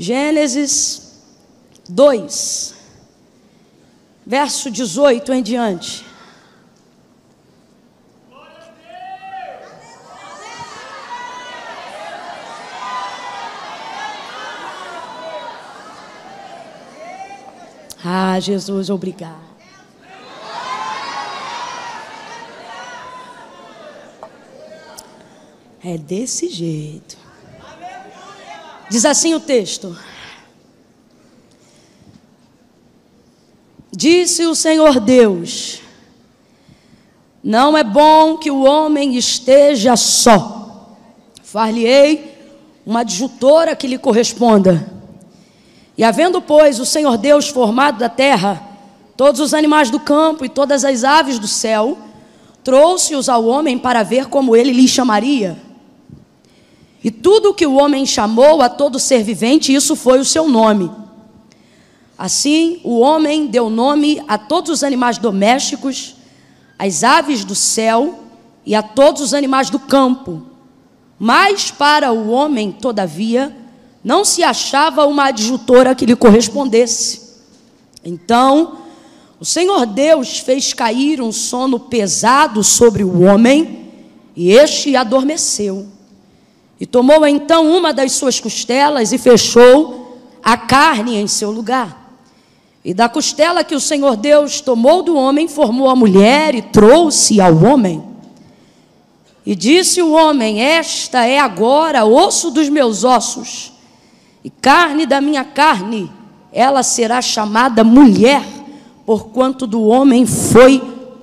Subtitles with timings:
[0.00, 1.18] Gênesis
[1.88, 2.74] 2,
[4.24, 6.06] verso 18 em diante.
[18.04, 19.48] Ah, Jesus, obrigado.
[25.82, 27.27] É desse jeito.
[28.90, 29.96] Diz assim o texto:
[33.92, 35.80] Disse o Senhor Deus:
[37.42, 40.96] Não é bom que o homem esteja só.
[41.42, 42.36] Far-lhe-ei
[42.86, 44.90] uma adjutora que lhe corresponda.
[45.96, 48.68] E havendo, pois, o Senhor Deus formado da terra
[49.18, 51.98] todos os animais do campo e todas as aves do céu,
[52.62, 55.56] trouxe-os ao homem para ver como ele lhe chamaria.
[57.02, 60.48] E tudo o que o homem chamou a todo ser vivente, isso foi o seu
[60.48, 60.90] nome.
[62.16, 66.16] Assim, o homem deu nome a todos os animais domésticos,
[66.76, 68.18] às aves do céu
[68.66, 70.42] e a todos os animais do campo.
[71.18, 73.56] Mas para o homem, todavia,
[74.02, 77.28] não se achava uma adjutora que lhe correspondesse.
[78.04, 78.78] Então,
[79.40, 83.86] o Senhor Deus fez cair um sono pesado sobre o homem,
[84.34, 85.86] e este adormeceu.
[86.80, 92.08] E tomou então uma das suas costelas e fechou a carne em seu lugar.
[92.84, 97.40] E da costela que o Senhor Deus tomou do homem, formou a mulher e trouxe
[97.40, 98.02] ao homem.
[99.44, 103.72] E disse o homem: Esta é agora osso dos meus ossos
[104.44, 106.10] e carne da minha carne.
[106.52, 108.42] Ela será chamada mulher,
[109.04, 110.80] porquanto do homem foi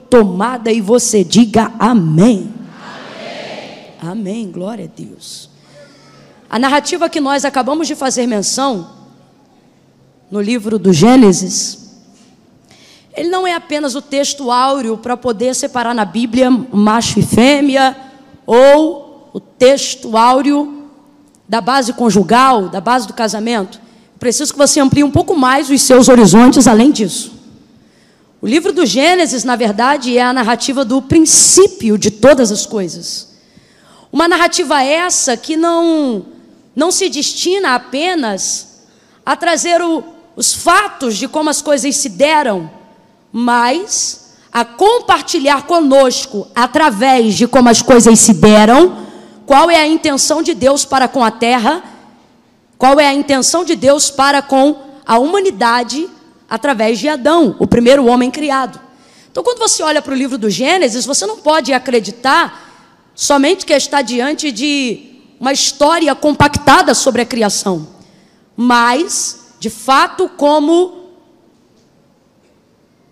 [0.09, 0.71] tomada.
[0.71, 2.54] E você diga amém.
[4.01, 5.49] Amém, glória a Deus.
[6.49, 8.89] A narrativa que nós acabamos de fazer menção,
[10.29, 11.85] no livro do Gênesis,
[13.15, 17.95] ele não é apenas o texto áureo para poder separar na Bíblia macho e fêmea,
[18.45, 20.89] ou o texto áureo
[21.47, 23.79] da base conjugal, da base do casamento.
[24.19, 27.33] Preciso que você amplie um pouco mais os seus horizontes além disso.
[28.41, 33.34] O livro do Gênesis, na verdade, é a narrativa do princípio de todas as coisas.
[34.15, 36.25] Uma narrativa essa que não,
[36.73, 38.85] não se destina apenas
[39.25, 40.05] a trazer o,
[40.37, 42.71] os fatos de como as coisas se deram,
[43.29, 49.05] mas a compartilhar conosco, através de como as coisas se deram,
[49.45, 51.83] qual é a intenção de Deus para com a terra,
[52.77, 56.07] qual é a intenção de Deus para com a humanidade
[56.49, 58.79] através de Adão, o primeiro homem criado.
[59.29, 62.64] Então, quando você olha para o livro do Gênesis, você não pode acreditar
[63.15, 67.87] somente que está diante de uma história compactada sobre a criação,
[68.55, 71.05] mas, de fato, como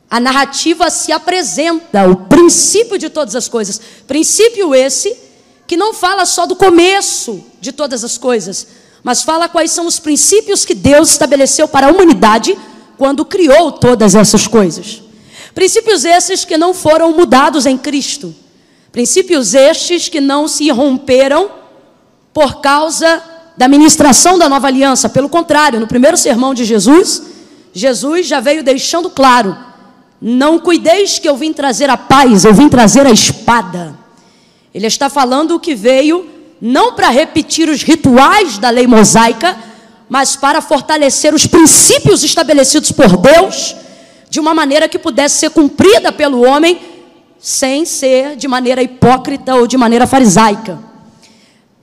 [0.10, 3.82] a narrativa se apresenta, o princípio de todas as coisas.
[4.06, 5.18] Princípio esse
[5.66, 8.68] que não fala só do começo de todas as coisas,
[9.02, 12.56] mas fala quais são os princípios que Deus estabeleceu para a humanidade
[12.96, 15.02] quando criou todas essas coisas.
[15.56, 18.36] Princípios esses que não foram mudados em Cristo.
[18.94, 21.50] Princípios estes que não se romperam
[22.32, 23.24] por causa
[23.58, 25.10] da ministração da nova aliança.
[25.10, 27.24] Pelo contrário, no primeiro sermão de Jesus,
[27.74, 29.58] Jesus já veio deixando claro:
[30.22, 33.98] não cuideis que eu vim trazer a paz, eu vim trazer a espada.
[34.72, 36.30] Ele está falando que veio
[36.62, 39.58] não para repetir os rituais da lei mosaica,
[40.08, 43.76] mas para fortalecer os princípios estabelecidos por Deus
[44.30, 46.93] de uma maneira que pudesse ser cumprida pelo homem
[47.46, 50.80] sem ser de maneira hipócrita ou de maneira farisaica.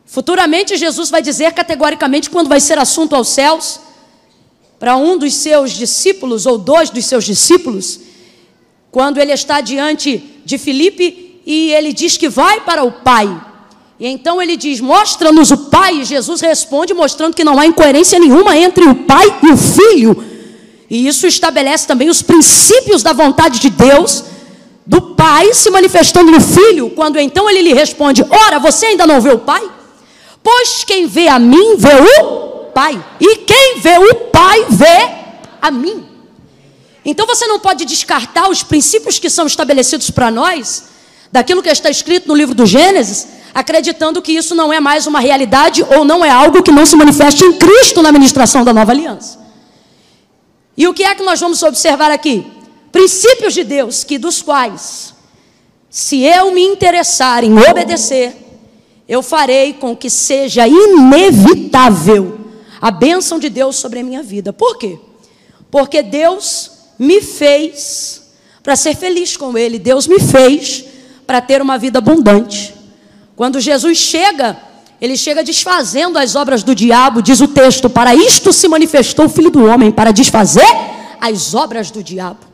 [0.06, 3.78] Futuramente, Jesus vai dizer categoricamente, quando vai ser assunto aos céus,
[4.78, 8.00] para um dos seus discípulos, ou dois dos seus discípulos,
[8.90, 13.28] quando ele está diante de Filipe e ele diz que vai para o Pai.
[14.00, 16.00] E então ele diz: Mostra-nos o Pai.
[16.00, 20.24] E Jesus responde, mostrando que não há incoerência nenhuma entre o Pai e o Filho.
[20.88, 24.24] E isso estabelece também os princípios da vontade de Deus
[24.86, 29.20] do pai se manifestando no filho, quando então ele lhe responde: Ora, você ainda não
[29.20, 29.62] vê o pai?
[30.42, 33.02] Pois quem vê a mim, vê o pai.
[33.20, 35.10] E quem vê o pai, vê
[35.60, 36.06] a mim.
[37.04, 40.84] Então você não pode descartar os princípios que são estabelecidos para nós,
[41.32, 45.20] daquilo que está escrito no livro do Gênesis, acreditando que isso não é mais uma
[45.20, 48.92] realidade ou não é algo que não se manifeste em Cristo na ministração da nova
[48.92, 49.38] aliança.
[50.76, 52.46] E o que é que nós vamos observar aqui?
[52.92, 55.14] Princípios de Deus, que dos quais,
[55.88, 58.36] se eu me interessar em obedecer,
[59.08, 62.38] eu farei com que seja inevitável
[62.80, 64.52] a bênção de Deus sobre a minha vida.
[64.52, 64.98] Por quê?
[65.70, 68.22] Porque Deus me fez
[68.62, 70.84] para ser feliz com Ele, Deus me fez
[71.26, 72.74] para ter uma vida abundante.
[73.34, 74.56] Quando Jesus chega,
[75.00, 79.28] ele chega desfazendo as obras do diabo, diz o texto: para isto se manifestou o
[79.28, 80.66] Filho do Homem, para desfazer
[81.20, 82.49] as obras do diabo.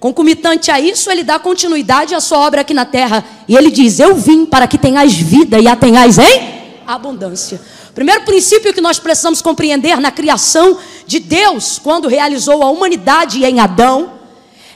[0.00, 3.22] Concomitante a isso, ele dá continuidade à sua obra aqui na terra.
[3.46, 7.60] E ele diz: Eu vim para que tenhais vida e a tenhais em abundância.
[7.94, 13.60] Primeiro princípio que nós precisamos compreender na criação de Deus, quando realizou a humanidade em
[13.60, 14.12] Adão,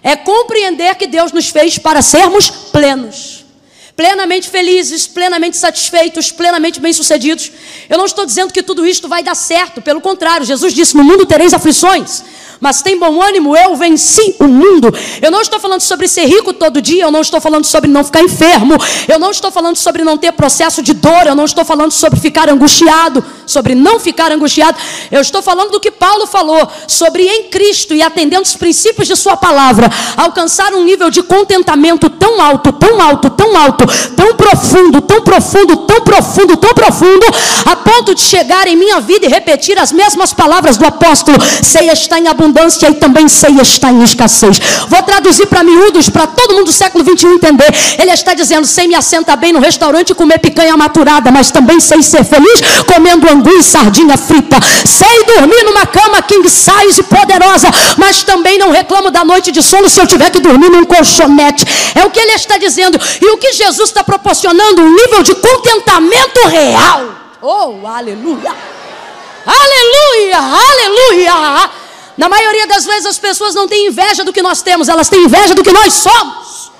[0.02, 3.44] é compreender que Deus nos fez para sermos plenos.
[3.96, 7.50] Plenamente felizes, plenamente satisfeitos, plenamente bem-sucedidos.
[7.88, 11.04] Eu não estou dizendo que tudo isto vai dar certo, pelo contrário, Jesus disse: No
[11.04, 12.24] mundo tereis aflições,
[12.60, 14.92] mas tem bom ânimo, eu venci o mundo.
[15.20, 18.04] Eu não estou falando sobre ser rico todo dia, eu não estou falando sobre não
[18.04, 18.74] ficar enfermo,
[19.08, 22.18] eu não estou falando sobre não ter processo de dor, eu não estou falando sobre
[22.20, 24.78] ficar angustiado, sobre não ficar angustiado.
[25.10, 29.16] Eu estou falando do que Paulo falou sobre em Cristo e atendendo os princípios de
[29.16, 33.84] Sua palavra, alcançar um nível de contentamento tão alto, tão alto, tão alto,
[34.16, 37.26] tão profundo, tão profundo, tão profundo, tão profundo,
[37.66, 41.90] a ponto de chegar em minha vida e repetir as mesmas palavras do apóstolo: sei
[41.90, 44.58] está em abundância abundância e também sei está em escassez.
[44.88, 47.72] Vou traduzir para miúdos, para todo mundo do século 21 entender.
[47.98, 51.80] Ele está dizendo: sei me assenta bem no restaurante e comer picanha maturada, mas também
[51.80, 54.56] sei ser feliz comendo angu e sardinha frita.
[54.84, 59.88] Sei dormir numa cama king size poderosa, mas também não reclamo da noite de sono
[59.88, 61.64] se eu tiver que dormir num colchonete.
[61.94, 62.98] É o que ele está dizendo.
[63.20, 67.04] E o que Jesus está proporcionando um nível de contentamento real.
[67.40, 68.52] Oh, aleluia!
[69.46, 70.38] Aleluia!
[70.38, 71.83] Aleluia!
[72.16, 75.24] Na maioria das vezes as pessoas não têm inveja do que nós temos, elas têm
[75.24, 76.72] inveja do que nós somos.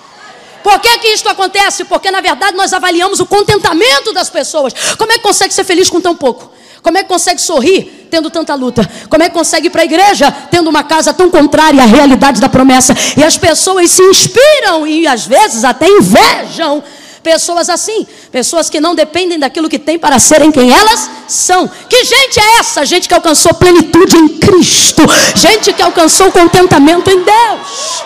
[0.62, 1.84] Por que, que isto acontece?
[1.84, 4.72] Porque na verdade nós avaliamos o contentamento das pessoas.
[4.96, 6.52] Como é que consegue ser feliz com tão pouco?
[6.82, 8.88] Como é que consegue sorrir tendo tanta luta?
[9.08, 12.40] Como é que consegue ir para a igreja tendo uma casa tão contrária à realidade
[12.40, 12.94] da promessa?
[13.16, 16.82] E as pessoas se inspiram e às vezes até invejam
[17.24, 21.66] pessoas assim, pessoas que não dependem daquilo que têm para serem quem elas são.
[21.88, 22.84] Que gente é essa?
[22.84, 25.02] Gente que alcançou plenitude em Cristo,
[25.34, 28.04] gente que alcançou contentamento em Deus.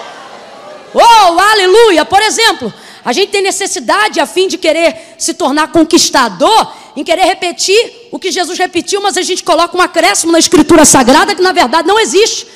[0.95, 2.05] Oh, aleluia!
[2.05, 2.73] Por exemplo,
[3.05, 8.19] a gente tem necessidade, a fim de querer se tornar conquistador, em querer repetir o
[8.19, 11.89] que Jesus repetiu, mas a gente coloca um acréscimo na Escritura Sagrada que na verdade
[11.89, 12.47] não existe.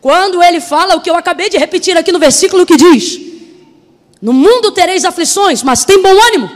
[0.00, 3.31] Quando ele fala o que eu acabei de repetir aqui no versículo que diz:
[4.22, 6.48] no mundo tereis aflições, mas tem bom ânimo.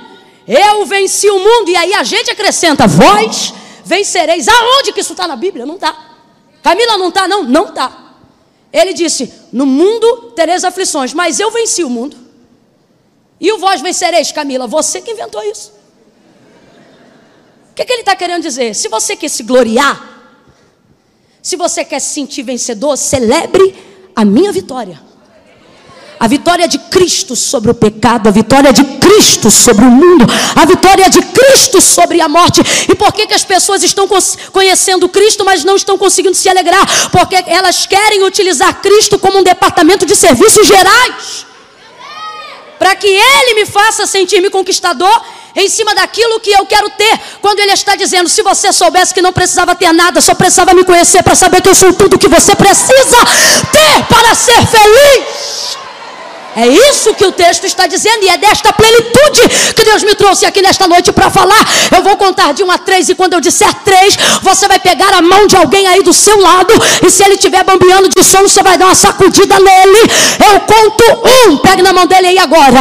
[0.46, 1.68] Eu venci o mundo.
[1.68, 3.52] E aí a gente acrescenta: vós
[3.84, 4.46] vencereis.
[4.46, 5.66] Aonde que isso está na Bíblia?
[5.66, 6.14] Não está.
[6.62, 7.42] Camila não está, não?
[7.42, 8.14] Não está.
[8.72, 12.16] Ele disse: No mundo tereis aflições, mas eu venci o mundo.
[13.40, 14.68] E o vós vencereis, Camila?
[14.68, 15.72] Você que inventou isso.
[17.72, 18.74] O que, que ele está querendo dizer?
[18.74, 20.32] Se você quer se gloriar,
[21.42, 23.74] se você quer se sentir vencedor, celebre
[24.14, 25.00] a minha vitória.
[26.18, 30.24] A vitória de Cristo sobre o pecado, a vitória de Cristo sobre o mundo,
[30.54, 32.62] a vitória de Cristo sobre a morte.
[32.88, 34.08] E por que, que as pessoas estão
[34.50, 36.84] conhecendo Cristo, mas não estão conseguindo se alegrar?
[37.10, 41.46] Porque elas querem utilizar Cristo como um departamento de serviços gerais.
[42.78, 45.22] Para que Ele me faça sentir-me conquistador
[45.54, 47.20] em cima daquilo que eu quero ter.
[47.40, 50.85] Quando Ele está dizendo: se você soubesse que não precisava ter nada, só precisava me
[50.85, 53.18] conhecer para saber que eu sou tudo que você precisa
[53.73, 55.86] ter para ser feliz.
[56.56, 59.42] É isso que o texto está dizendo, e é desta plenitude
[59.76, 61.62] que Deus me trouxe aqui nesta noite para falar.
[61.94, 65.12] Eu vou contar de um a três, e quando eu disser três, você vai pegar
[65.12, 66.72] a mão de alguém aí do seu lado,
[67.06, 69.98] e se ele estiver bambeando de sono, você vai dar uma sacudida nele.
[70.50, 71.04] Eu conto
[71.46, 72.80] um, pegue na mão dele aí agora.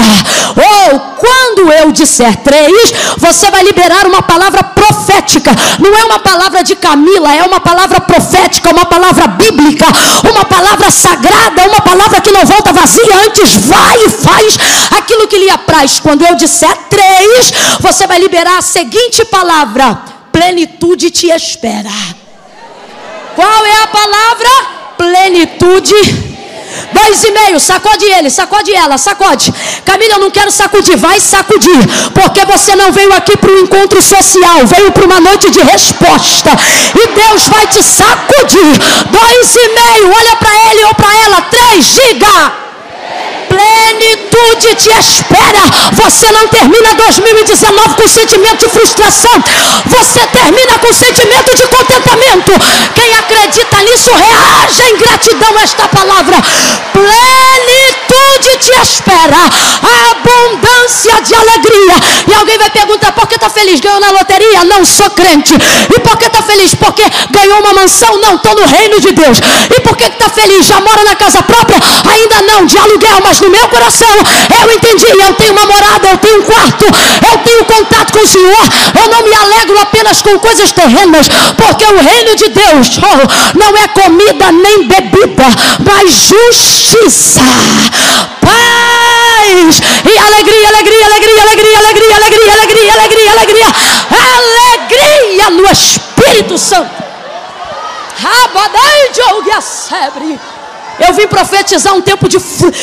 [0.56, 5.52] Ou quando eu disser três, você vai liberar uma palavra profética.
[5.80, 9.86] Não é uma palavra de Camila, é uma palavra profética, uma palavra bíblica,
[10.32, 14.58] uma palavra sagrada, uma palavra que não volta vazia antes vai e faz
[14.98, 16.00] aquilo que lhe apraz.
[16.00, 20.00] Quando eu disser três, você vai liberar a seguinte palavra:
[20.32, 21.92] plenitude te espera.
[23.36, 24.50] Qual é a palavra?
[24.98, 26.36] Plenitude
[26.92, 29.54] Dois e meio, sacode ele, sacode ela, sacode.
[29.86, 31.80] Camila, eu não quero sacudir, vai sacudir.
[32.14, 36.52] Porque você não veio aqui para um encontro social, veio para uma noite de resposta.
[36.96, 38.80] E Deus vai te sacudir.
[39.10, 41.42] Dois e meio, olha para ele ou para ela.
[41.42, 42.65] Três, diga
[43.56, 45.64] plenitude te espera.
[45.94, 49.32] Você não termina 2019 com sentimento de frustração.
[49.88, 52.52] Você termina com sentimento de contentamento.
[52.94, 56.38] Quem acredita nisso, reage em gratidão a esta palavra.
[56.94, 59.38] Plenitude te espera.
[60.12, 61.96] Abundância de alegria.
[62.28, 63.80] E alguém vai perguntar: por que está feliz?
[63.80, 64.64] Ganhou na loteria?
[64.66, 65.54] Não sou crente.
[65.96, 66.76] E por que está feliz?
[66.76, 68.18] Porque ganhou uma mansão?
[68.18, 69.38] Não, estou no reino de Deus.
[69.76, 70.66] E por que está feliz?
[70.66, 71.80] Já mora na casa própria?
[72.12, 74.10] Ainda não, de aluguel, mas no meu coração
[74.62, 75.06] eu entendi.
[75.06, 78.64] Eu tenho uma morada, eu tenho um quarto, eu tenho contato com o Senhor.
[79.00, 83.78] Eu não me alegro apenas com coisas terrenas, porque o reino de Deus oh, não
[83.78, 85.46] é comida nem bebida,
[85.80, 87.42] mas justiça,
[88.42, 93.68] paz e alegria, alegria, alegria, alegria, alegria, alegria, alegria, alegria, alegria,
[94.12, 97.06] alegria no Espírito Santo.
[98.18, 99.22] Rabadai de
[101.00, 102.38] Eu vim profetizar um tempo de,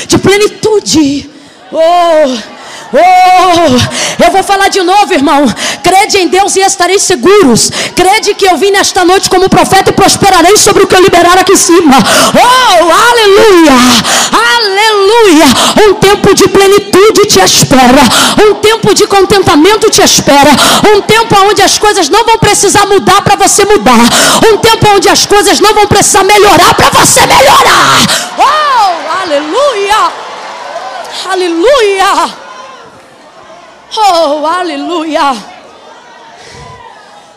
[0.06, 1.30] de plenitude.
[1.72, 2.51] Oh,
[2.92, 5.46] Oh, eu vou falar de novo, irmão.
[5.82, 7.70] Crede em Deus e estareis seguros.
[7.96, 11.38] Crede que eu vim nesta noite como profeta e prosperarei sobre o que eu liberar
[11.38, 11.96] aqui em cima.
[11.96, 13.72] Oh, aleluia!
[14.32, 15.46] Aleluia!
[15.88, 18.02] Um tempo de plenitude te espera.
[18.46, 20.50] Um tempo de contentamento te espera.
[20.94, 24.04] Um tempo onde as coisas não vão precisar mudar para você mudar.
[24.52, 27.98] Um tempo onde as coisas não vão precisar melhorar para você melhorar.
[28.38, 30.12] Oh, aleluia!
[31.30, 32.41] Aleluia!
[33.94, 35.20] Oh, aleluia!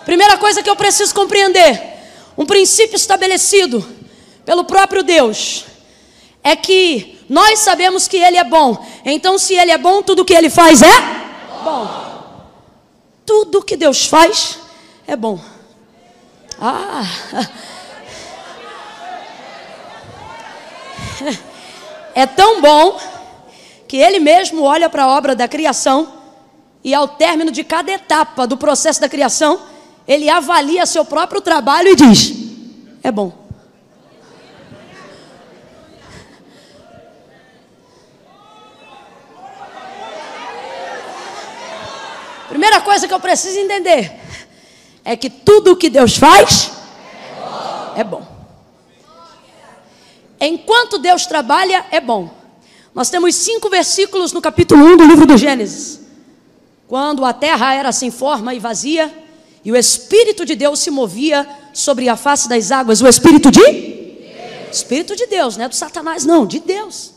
[0.05, 1.81] Primeira coisa que eu preciso compreender:
[2.37, 3.85] um princípio estabelecido
[4.45, 5.65] pelo próprio Deus
[6.41, 8.85] é que nós sabemos que Ele é bom.
[9.03, 11.01] Então, se Ele é bom, tudo que Ele faz é
[11.63, 12.05] bom.
[13.25, 14.59] Tudo que Deus faz
[15.05, 15.39] é bom.
[16.59, 17.03] Ah!
[22.17, 22.97] É tão bom
[23.89, 26.14] que Ele mesmo olha para a obra da criação
[26.85, 29.59] e ao término de cada etapa do processo da criação,
[30.07, 32.31] ele avalia seu próprio trabalho e diz:
[33.03, 33.33] é bom.
[42.47, 44.19] Primeira coisa que eu preciso entender
[45.03, 46.71] é que tudo o que Deus faz
[47.95, 48.23] é bom.
[50.39, 52.29] Enquanto Deus trabalha, é bom.
[52.93, 56.04] Nós temos cinco versículos no capítulo 1 do livro do Gênesis.
[56.87, 59.11] Quando a terra era sem forma e vazia,
[59.63, 63.01] e o Espírito de Deus se movia sobre a face das águas.
[63.01, 63.59] O Espírito de?
[63.59, 64.77] Deus.
[64.77, 67.11] Espírito de Deus, não é do Satanás, não, de Deus.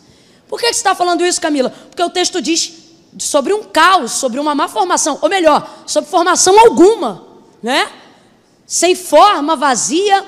[0.49, 1.69] Por que você está falando isso, Camila?
[1.69, 2.73] Porque o texto diz
[3.19, 7.25] sobre um caos, sobre uma má formação, ou melhor, sobre formação alguma,
[7.63, 7.91] né?
[8.67, 10.25] Sem forma, vazia,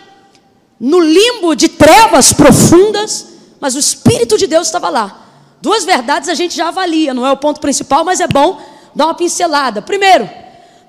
[0.78, 3.26] no limbo de trevas profundas,
[3.59, 5.26] mas o Espírito de Deus estava lá.
[5.62, 8.61] Duas verdades a gente já avalia, não é o ponto principal, mas é bom
[8.94, 9.80] dar uma pincelada.
[9.82, 10.28] Primeiro,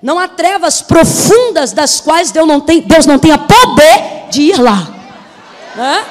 [0.01, 4.60] não há trevas profundas das quais Deus não, tem, Deus não tenha poder de ir
[4.60, 4.88] lá.
[5.75, 6.05] Né?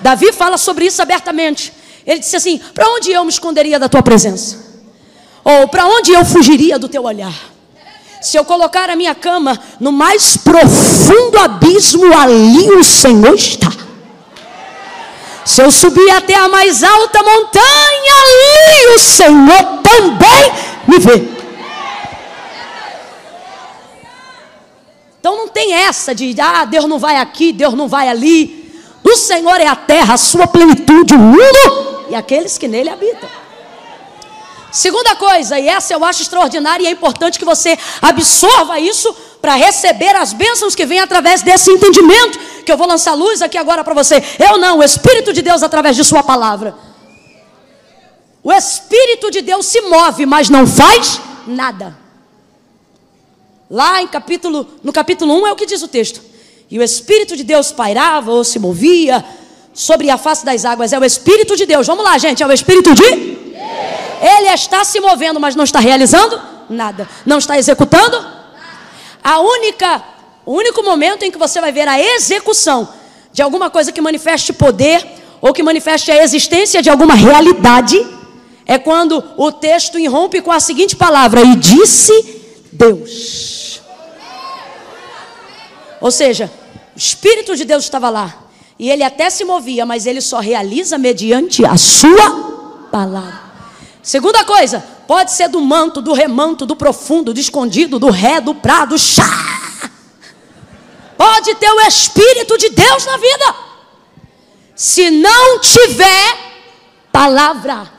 [0.00, 1.72] Davi fala sobre isso abertamente.
[2.06, 4.64] Ele disse assim: Para onde eu me esconderia da tua presença?
[5.44, 7.34] Ou para onde eu fugiria do teu olhar?
[8.20, 13.75] Se eu colocar a minha cama no mais profundo abismo, ali o Senhor está.
[15.46, 20.52] Se eu subir até a mais alta montanha, ali o Senhor também
[20.88, 21.28] me vê.
[25.20, 28.72] Então não tem essa de, ah, Deus não vai aqui, Deus não vai ali.
[29.04, 33.28] O Senhor é a terra, a sua plenitude, o mundo e aqueles que nele habitam.
[34.72, 39.54] Segunda coisa, e essa eu acho extraordinária e é importante que você absorva isso para
[39.54, 43.82] receber as bênçãos que vêm através desse entendimento, que eu vou lançar luz aqui agora
[43.82, 44.22] para você.
[44.38, 46.74] Eu não, o Espírito de Deus através de Sua palavra.
[48.42, 51.96] O Espírito de Deus se move, mas não faz nada.
[53.70, 56.20] Lá em capítulo, no capítulo 1 é o que diz o texto.
[56.70, 59.24] E o Espírito de Deus pairava ou se movia
[59.72, 60.92] sobre a face das águas.
[60.92, 61.86] É o Espírito de Deus.
[61.86, 62.42] Vamos lá, gente.
[62.42, 67.08] É o Espírito de Ele está se movendo, mas não está realizando nada.
[67.24, 68.24] Não está executando.
[69.22, 70.02] A única,
[70.46, 72.88] o único momento em que você vai ver a execução
[73.32, 75.04] de alguma coisa que manifeste poder
[75.42, 77.98] ou que manifeste a existência de alguma realidade
[78.64, 83.80] é quando o texto irrompe com a seguinte palavra: E disse Deus.
[86.00, 86.50] Ou seja,
[86.94, 88.44] o Espírito de Deus estava lá.
[88.78, 93.46] E ele até se movia, mas ele só realiza mediante a sua palavra.
[94.02, 98.54] Segunda coisa, pode ser do manto, do remanto, do profundo, do escondido, do ré, do
[98.54, 99.65] prado, chá.
[101.16, 103.54] Pode ter o Espírito de Deus na vida.
[104.74, 106.36] Se não tiver
[107.10, 107.90] palavra,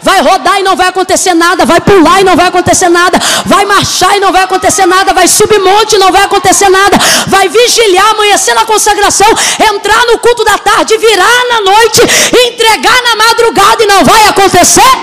[0.00, 3.64] vai rodar e não vai acontecer nada, vai pular e não vai acontecer nada, vai
[3.64, 7.48] marchar e não vai acontecer nada, vai subir monte e não vai acontecer nada, vai
[7.48, 9.28] vigiliar, amanhecer na consagração,
[9.72, 12.00] entrar no culto da tarde, virar na noite,
[12.46, 14.94] entregar na madrugada e não vai acontecer.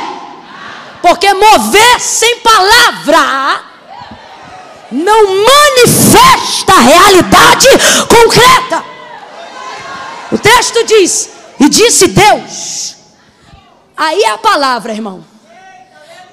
[1.01, 3.70] Porque mover sem palavra
[4.91, 7.67] não manifesta a realidade
[8.07, 8.83] concreta.
[10.31, 11.29] O texto diz:
[11.59, 12.95] E disse Deus.
[13.95, 15.23] Aí é a palavra, irmão.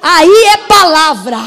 [0.03, 1.39] Aí é palavra.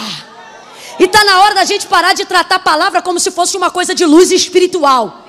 [0.99, 3.71] E está na hora da gente parar de tratar a palavra como se fosse uma
[3.71, 5.25] coisa de luz espiritual.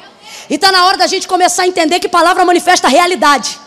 [0.51, 3.59] E está na hora da gente começar a entender que palavra manifesta a realidade.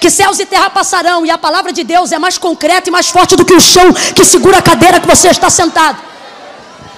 [0.00, 3.08] Que céus e terra passarão e a palavra de Deus é mais concreta e mais
[3.08, 5.98] forte do que o chão que segura a cadeira que você está sentado.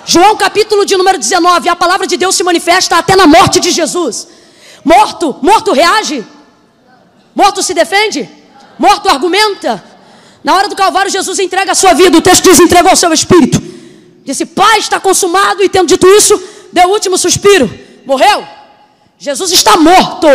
[0.06, 3.72] João capítulo de número 19, a palavra de Deus se manifesta até na morte de
[3.72, 4.28] Jesus.
[4.84, 6.24] Morto, morto reage?
[7.34, 8.28] Morto se defende?
[8.78, 9.82] Morto argumenta?
[10.44, 12.16] Na hora do Calvário, Jesus entrega a sua vida.
[12.16, 13.60] O texto diz: entregou o seu espírito.
[14.24, 15.60] Disse: Pai, está consumado.
[15.62, 16.40] E tendo dito isso,
[16.72, 17.68] deu o último suspiro.
[18.06, 18.46] Morreu.
[19.18, 20.28] Jesus está morto.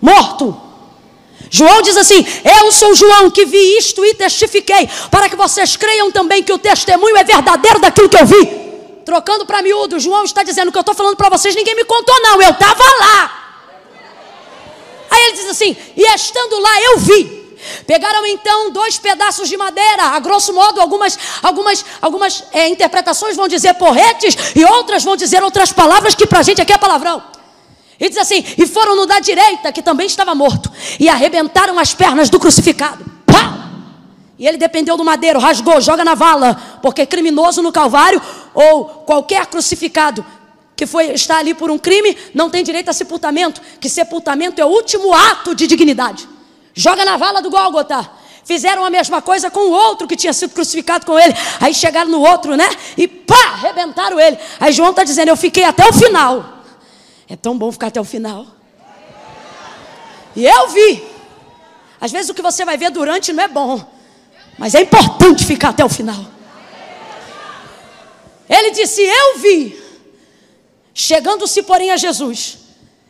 [0.00, 0.58] Morto.
[1.50, 6.10] João diz assim: Eu sou João que vi isto e testifiquei, para que vocês creiam
[6.10, 8.67] também que o testemunho é verdadeiro daquilo que eu vi.
[9.08, 12.14] Trocando para miúdo, João está dizendo que eu estou falando para vocês, ninguém me contou,
[12.20, 13.54] não, eu estava lá.
[15.10, 17.56] Aí ele diz assim: E estando lá eu vi.
[17.86, 23.48] Pegaram então dois pedaços de madeira, a grosso modo, algumas, algumas, algumas é, interpretações vão
[23.48, 27.22] dizer porretes e outras vão dizer outras palavras que para a gente aqui é palavrão.
[27.98, 31.94] E diz assim: E foram no da direita, que também estava morto, e arrebentaram as
[31.94, 33.07] pernas do crucificado.
[34.38, 38.22] E ele dependeu do madeiro, rasgou, joga na vala, porque criminoso no Calvário
[38.54, 40.24] ou qualquer crucificado
[40.76, 44.64] que foi está ali por um crime não tem direito a sepultamento, que sepultamento é
[44.64, 46.28] o último ato de dignidade.
[46.72, 48.08] Joga na vala do Gólgota.
[48.44, 51.34] Fizeram a mesma coisa com o outro que tinha sido crucificado com ele.
[51.60, 52.68] Aí chegaram no outro, né?
[52.96, 54.38] E pá, arrebentaram ele.
[54.60, 56.62] Aí João está dizendo: Eu fiquei até o final.
[57.28, 58.46] É tão bom ficar até o final.
[60.36, 61.04] E eu vi.
[62.00, 63.97] Às vezes o que você vai ver durante não é bom.
[64.58, 66.24] Mas é importante ficar até o final.
[68.48, 69.78] Ele disse: Eu vi.
[70.92, 72.58] Chegando-se, porém, a Jesus,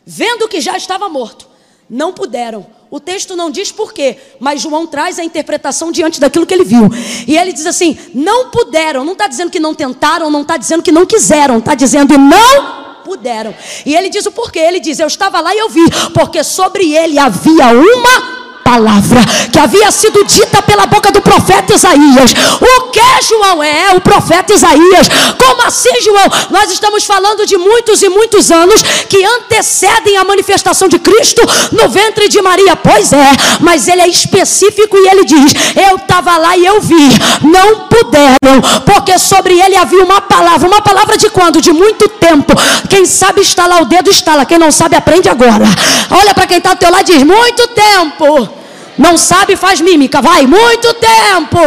[0.05, 1.49] vendo que já estava morto,
[1.89, 2.67] não puderam.
[2.91, 6.89] O texto não diz porquê, mas João traz a interpretação diante daquilo que ele viu.
[7.27, 10.83] E ele diz assim: não puderam, não está dizendo que não tentaram, não está dizendo
[10.83, 13.55] que não quiseram, está dizendo não puderam.
[13.87, 16.95] E ele diz o porquê, ele diz: Eu estava lá e eu vi, porque sobre
[16.95, 22.35] ele havia uma palavra que havia sido dita pela boca do profeta Isaías.
[22.61, 23.63] O que, João?
[23.63, 25.09] É o profeta Isaías.
[25.39, 26.29] Como assim, João?
[26.51, 31.41] Nós estamos falando de muitos e muitos anos que antecedem a manifestação de Cristo
[31.73, 32.77] no ventre de Maria.
[32.77, 37.09] Pois é, mas ele é específico e ele diz: Eu estava lá e eu vi.
[37.43, 40.69] Não puderam, porque sobre ele havia uma palavra.
[40.69, 41.63] Uma palavra de quando?
[41.63, 42.53] De muito tempo.
[42.91, 44.45] Quem sabe lá o dedo, lá.
[44.45, 45.65] Quem não sabe, aprende agora.
[46.11, 48.58] Olha para quem está ao teu lado e diz: Muito tempo.
[48.99, 50.21] Não sabe, faz mímica.
[50.21, 51.59] Vai, muito tempo.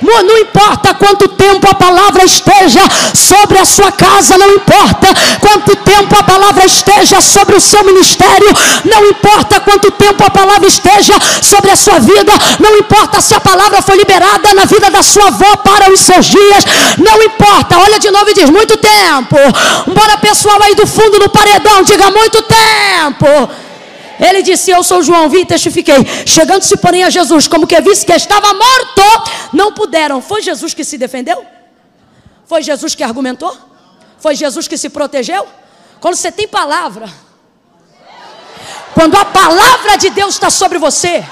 [0.00, 2.80] Não importa quanto tempo a palavra esteja
[3.14, 5.08] sobre a sua casa, não importa
[5.40, 8.48] quanto tempo a palavra esteja sobre o seu ministério,
[8.84, 13.40] não importa quanto tempo a palavra esteja sobre a sua vida, não importa se a
[13.40, 16.64] palavra foi liberada na vida da sua avó para os seus dias,
[16.98, 17.78] não importa.
[17.78, 19.36] Olha de novo e diz: muito tempo.
[19.88, 23.50] Bora pessoal aí do fundo no paredão, diga muito tempo.
[24.20, 25.96] Ele disse: Eu sou João, vi e testifiquei.
[26.26, 29.02] Chegando-se, porém, a Jesus, como que visse que estava morto,
[29.52, 30.20] não puderam.
[30.20, 31.44] Foi Jesus que se defendeu?
[32.46, 33.56] Foi Jesus que argumentou?
[34.18, 35.46] Foi Jesus que se protegeu?
[36.00, 37.08] Quando você tem palavra,
[38.94, 41.24] quando a palavra de Deus está sobre você,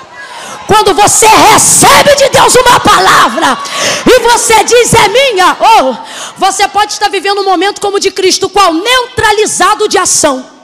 [0.67, 3.59] quando você recebe de Deus uma palavra
[4.07, 5.97] e você diz é minha, ou oh,
[6.39, 10.58] você pode estar vivendo um momento como de Cristo, qual neutralizado de ação.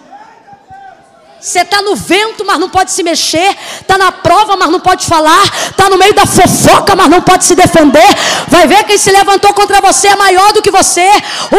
[1.44, 3.54] Você está no vento, mas não pode se mexer.
[3.78, 5.44] Está na prova, mas não pode falar.
[5.68, 8.09] Está no meio da fofoca, mas não pode se defender.
[8.48, 11.07] Vai ver quem se levantou contra você é maior do que você.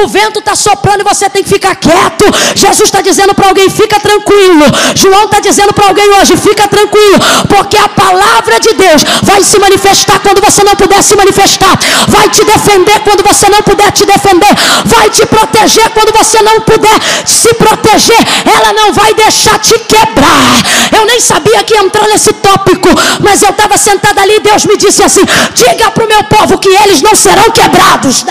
[0.01, 2.25] O vento está soprando e você tem que ficar quieto.
[2.55, 4.65] Jesus está dizendo para alguém: fica tranquilo.
[4.95, 7.19] João está dizendo para alguém hoje: fica tranquilo.
[7.47, 11.77] Porque a palavra de Deus vai se manifestar quando você não puder se manifestar.
[12.07, 14.49] Vai te defender quando você não puder te defender.
[14.85, 18.17] Vai te proteger quando você não puder se proteger.
[18.45, 20.74] Ela não vai deixar te quebrar.
[21.15, 22.89] Nem sabia que ia entrar nesse tópico,
[23.21, 25.21] mas eu estava sentada ali e Deus me disse assim:
[25.53, 28.25] diga para o meu povo que eles não serão quebrados.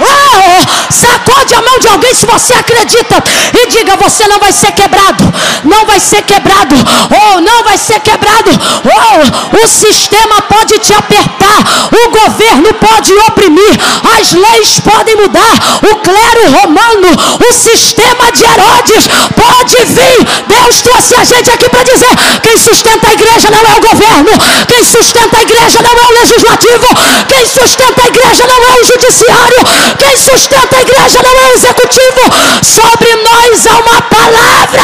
[0.00, 3.22] Oh, sacode a mão de alguém se você acredita
[3.62, 5.22] e diga: você não vai ser quebrado,
[5.62, 8.50] não vai ser quebrado, oh, não vai ser quebrado.
[8.84, 11.58] Oh, o sistema pode te apertar,
[11.92, 13.78] o governo pode oprimir,
[14.18, 15.54] as leis podem mudar,
[15.92, 17.08] o clero romano,
[17.48, 20.26] o sistema de Herodes pode vir.
[20.48, 24.30] Deus trouxe a gente aqui para dizer: quem sustenta a igreja não é o governo,
[24.66, 26.88] quem sustenta a igreja não é o legislativo,
[27.28, 29.60] quem sustenta a igreja não é o judiciário,
[29.98, 32.22] quem sustenta a igreja não é o executivo.
[32.62, 34.82] Sobre nós há uma palavra.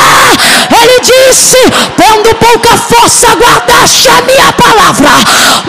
[0.83, 1.59] Ele disse:
[1.97, 5.11] tendo pouca força, guardaste a minha palavra,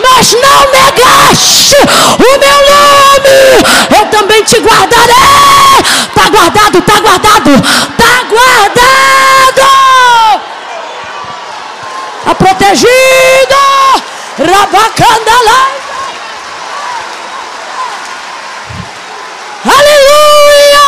[0.02, 1.76] mas não negaste
[2.18, 3.96] o meu nome.
[3.98, 5.16] Eu também te guardarei.
[6.08, 9.26] Está guardado, está guardado, está guardado.
[12.20, 13.56] Está protegido.
[14.38, 15.76] Rabacandalai.
[19.64, 20.86] Aleluia!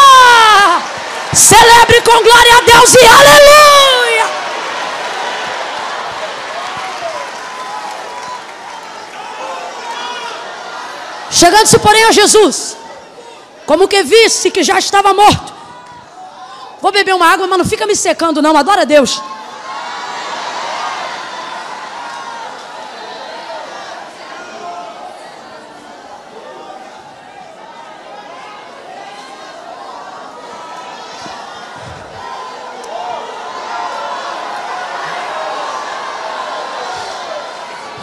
[1.32, 3.78] Celebre com glória a Deus e aleluia!
[11.30, 12.76] Chegando-se, porém, a Jesus,
[13.64, 15.52] como que visse que já estava morto.
[16.80, 18.56] Vou beber uma água, mas não fica me secando, não.
[18.56, 19.20] Adora a Deus.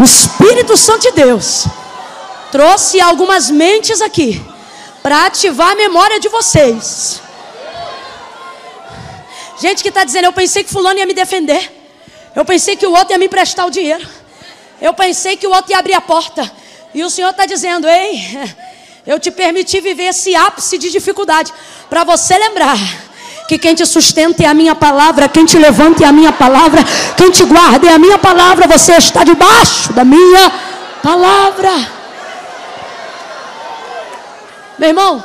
[0.05, 1.65] Espírito Santo de Deus
[2.51, 4.41] trouxe algumas mentes aqui
[5.01, 7.21] para ativar a memória de vocês.
[9.59, 11.71] Gente que está dizendo, eu pensei que fulano ia me defender.
[12.35, 14.07] Eu pensei que o outro ia me emprestar o dinheiro.
[14.79, 16.51] Eu pensei que o outro ia abrir a porta.
[16.93, 18.55] E o Senhor está dizendo, ei,
[19.07, 21.53] eu te permiti viver esse ápice de dificuldade.
[21.89, 22.77] Para você lembrar
[23.47, 26.81] que quem te sustenta é a minha palavra, quem te levanta é a minha palavra,
[27.15, 30.51] quem te guarda é a minha palavra, você está debaixo da minha
[31.01, 31.71] palavra.
[34.79, 35.23] Meu irmão,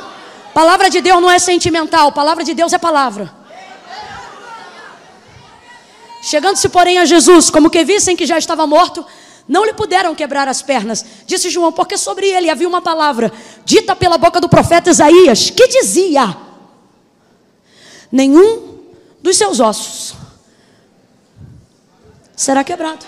[0.53, 3.31] palavra de Deus não é sentimental, palavra de Deus é palavra.
[6.21, 9.03] Chegando-se, porém, a Jesus, como que vissem que já estava morto,
[9.47, 11.03] não lhe puderam quebrar as pernas.
[11.25, 13.31] Disse João, porque sobre ele havia uma palavra
[13.65, 16.50] dita pela boca do profeta Isaías, que dizia:
[18.11, 18.79] nenhum
[19.21, 20.15] dos seus ossos
[22.35, 23.05] será quebrado.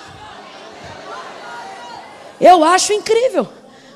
[2.40, 3.48] Eu acho incrível,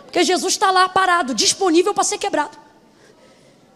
[0.05, 2.57] porque Jesus está lá parado, disponível para ser quebrado.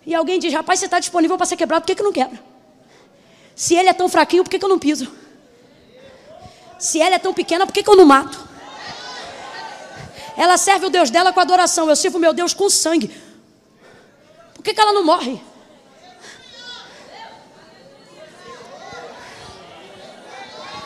[0.05, 2.39] E alguém diz: rapaz, você está disponível para ser quebrado, por que, que não quebra?
[3.55, 5.11] Se ele é tão fraquinho, por que, que eu não piso?
[6.79, 8.39] Se ela é tão pequena, por que, que eu não mato?
[10.35, 13.09] Ela serve o Deus dela com adoração, eu sirvo meu Deus com sangue.
[14.55, 15.39] Por que, que ela não morre?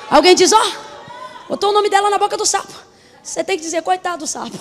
[0.10, 2.74] Alguém diz, ó, oh, botou o nome dela na boca do sapo.
[3.22, 4.58] Você tem que dizer, coitado do sapo.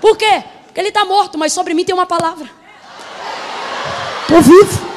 [0.00, 0.44] Por quê?
[0.66, 2.50] Porque ele está morto, mas sobre mim tem uma palavra.
[4.22, 4.94] Estou vivo.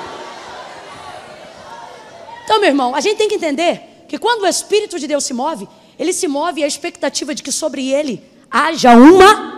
[2.44, 5.34] Então, meu irmão, a gente tem que entender que quando o Espírito de Deus se
[5.34, 5.68] move,
[6.00, 9.58] ele se move a expectativa de que sobre ele haja uma.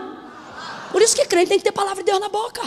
[0.90, 2.60] Por isso que crente tem que ter palavra de Deus na boca.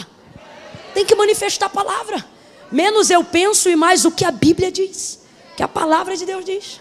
[0.94, 2.24] Tem que manifestar a palavra.
[2.72, 5.20] Menos eu penso e mais o que a Bíblia diz.
[5.56, 6.80] Que a palavra de Deus diz.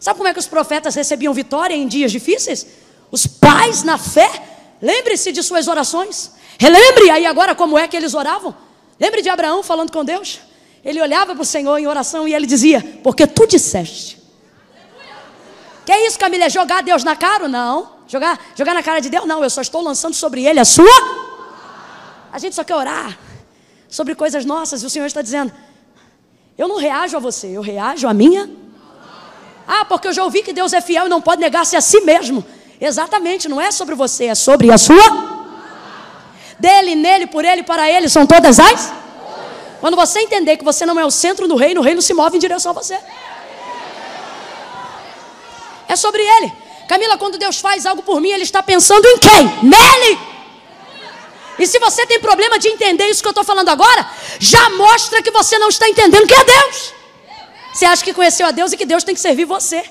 [0.00, 2.66] Sabe como é que os profetas recebiam vitória em dias difíceis?
[3.10, 4.30] Os pais na fé,
[4.80, 6.32] lembre-se de suas orações.
[6.58, 8.56] Relembre aí agora como é que eles oravam.
[8.98, 10.40] Lembre de Abraão falando com Deus.
[10.82, 14.18] Ele olhava para o Senhor em oração e ele dizia: Porque tu disseste.
[15.84, 16.44] Que é isso, Camila?
[16.44, 17.46] É jogar Deus na cara?
[17.46, 18.00] Não.
[18.06, 19.26] Jogar, jogar na cara de Deus?
[19.26, 19.42] Não.
[19.42, 20.86] Eu só estou lançando sobre ele a sua.
[22.32, 23.18] A gente só quer orar
[23.88, 25.52] sobre coisas nossas e o Senhor está dizendo:
[26.56, 28.59] Eu não reajo a você, eu reajo a minha
[29.72, 32.00] ah, porque eu já ouvi que Deus é fiel e não pode negar-se a si
[32.00, 32.44] mesmo.
[32.80, 35.08] Exatamente, não é sobre você, é sobre a sua.
[36.58, 38.92] Dele, nele, por ele, para ele, são todas as.
[39.78, 42.36] Quando você entender que você não é o centro do reino, o reino se move
[42.36, 42.98] em direção a você.
[45.88, 46.52] É sobre ele.
[46.88, 49.44] Camila, quando Deus faz algo por mim, ele está pensando em quem?
[49.62, 50.18] Nele.
[51.60, 54.04] E se você tem problema de entender isso que eu estou falando agora,
[54.40, 56.99] já mostra que você não está entendendo que é Deus.
[57.72, 59.84] Você acha que conheceu a Deus e que Deus tem que servir você.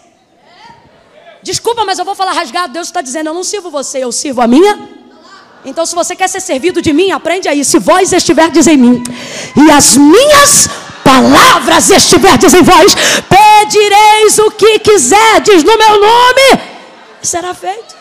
[1.41, 2.73] Desculpa, mas eu vou falar rasgado.
[2.73, 4.89] Deus está dizendo: Eu não sirvo você, eu sirvo a minha.
[5.65, 7.63] Então, se você quer ser servido de mim, aprende aí.
[7.65, 9.03] Se vós estiverdes em mim
[9.55, 10.69] e as minhas
[11.03, 12.93] palavras estiverdes em vós,
[13.27, 16.61] pedireis o que quiserdes no meu nome,
[17.21, 17.97] será feito.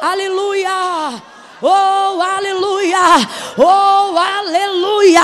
[0.00, 1.33] Aleluia!
[1.66, 2.98] Oh, aleluia!
[3.56, 5.22] Oh, aleluia!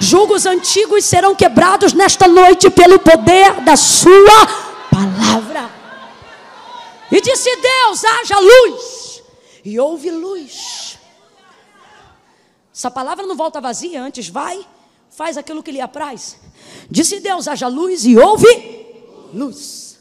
[0.00, 4.46] Julgos antigos serão quebrados nesta noite pelo poder da Sua
[4.90, 5.70] palavra.
[7.10, 9.22] E disse Deus: haja luz.
[9.62, 10.98] E houve luz.
[12.74, 14.66] Essa palavra não volta vazia, antes vai,
[15.10, 16.38] faz aquilo que lhe apraz.
[16.90, 20.00] Disse Deus: haja luz e houve luz.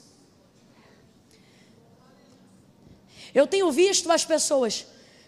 [3.35, 4.85] Eu tenho visto as pessoas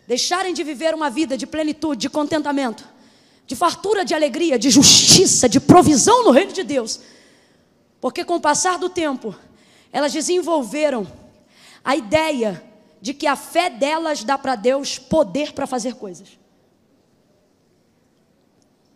[0.07, 2.87] deixarem de viver uma vida de plenitude, de contentamento,
[3.45, 6.99] de fartura de alegria, de justiça, de provisão no reino de Deus.
[8.01, 9.35] Porque com o passar do tempo,
[9.91, 11.07] elas desenvolveram
[11.83, 12.63] a ideia
[13.01, 16.39] de que a fé delas dá para Deus poder para fazer coisas.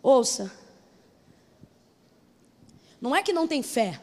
[0.02, 0.50] Ouça.
[3.00, 4.00] Não é que não tem fé,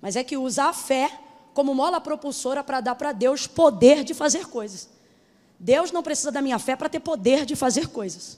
[0.00, 1.10] mas é que usa a fé
[1.54, 4.88] como mola propulsora para dar para Deus poder de fazer coisas.
[5.62, 8.36] Deus não precisa da minha fé para ter poder de fazer coisas.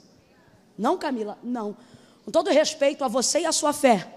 [0.77, 1.75] Não, Camila, não.
[2.23, 4.07] Com todo respeito a você e a sua fé,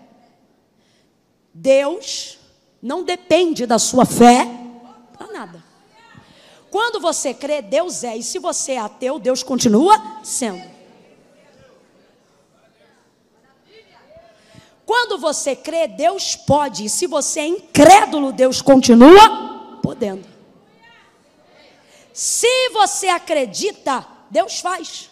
[1.54, 2.38] Deus
[2.82, 4.46] não depende da sua fé
[5.16, 5.64] para nada.
[6.70, 10.62] Quando você crê, Deus é, e se você é ateu, Deus continua sendo.
[14.84, 20.37] Quando você crê, Deus pode, e se você é incrédulo, Deus continua podendo.
[22.18, 25.08] Se você acredita, Deus faz.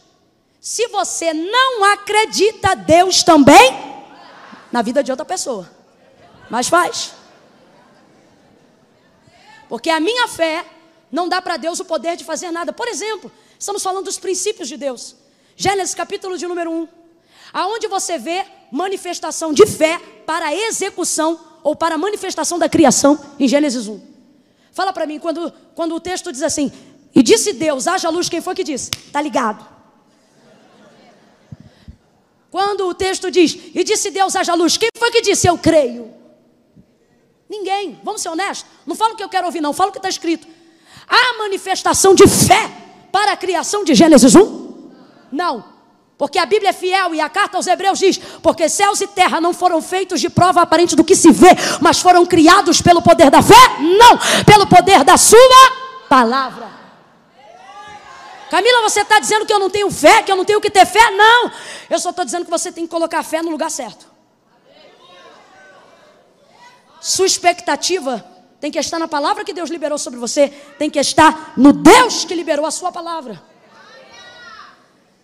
[0.61, 3.95] Se você não acredita, Deus também
[4.73, 5.71] na vida de outra pessoa.
[6.51, 7.13] Mas faz.
[9.69, 10.67] Porque a minha fé
[11.09, 12.73] não dá para Deus o poder de fazer nada.
[12.73, 15.15] Por exemplo, estamos falando dos princípios de Deus.
[15.55, 16.89] Gênesis capítulo de número 1.
[17.53, 23.87] Aonde você vê manifestação de fé para execução ou para manifestação da criação em Gênesis
[23.87, 24.17] 1.
[24.77, 26.71] Fala para mim quando, quando o texto diz assim:
[27.17, 28.29] e disse Deus: haja luz.
[28.29, 28.91] Quem foi que disse?
[29.07, 29.67] Está ligado.
[32.51, 34.77] Quando o texto diz: e disse Deus: haja luz.
[34.77, 35.49] Quem foi que disse?
[35.49, 36.13] Eu creio.
[37.49, 37.99] Ninguém.
[38.05, 38.69] Vamos ser honestos.
[38.87, 39.73] Não falo o que eu quero ouvir, não.
[39.73, 40.47] Falo o que está escrito.
[41.09, 42.71] Há manifestação de fé
[43.11, 44.91] para a criação de Gênesis 1?
[45.33, 45.65] Não.
[46.19, 49.41] Porque a Bíblia é fiel e a carta aos Hebreus diz: Porque céus e terra
[49.41, 53.31] não foram feitos de prova aparente do que se vê, mas foram criados pelo poder
[53.31, 53.55] da fé?
[53.81, 55.73] Não, pelo poder da Sua
[56.11, 56.76] palavra.
[58.51, 60.87] Camila, você está dizendo que eu não tenho fé, que eu não tenho que ter
[60.87, 61.11] fé?
[61.11, 61.51] Não.
[61.91, 64.07] Eu só estou dizendo que você tem que colocar a fé no lugar certo.
[67.01, 68.25] Sua expectativa
[68.61, 72.25] tem que estar na palavra que Deus liberou sobre você, tem que estar no Deus
[72.25, 73.43] que liberou a sua palavra.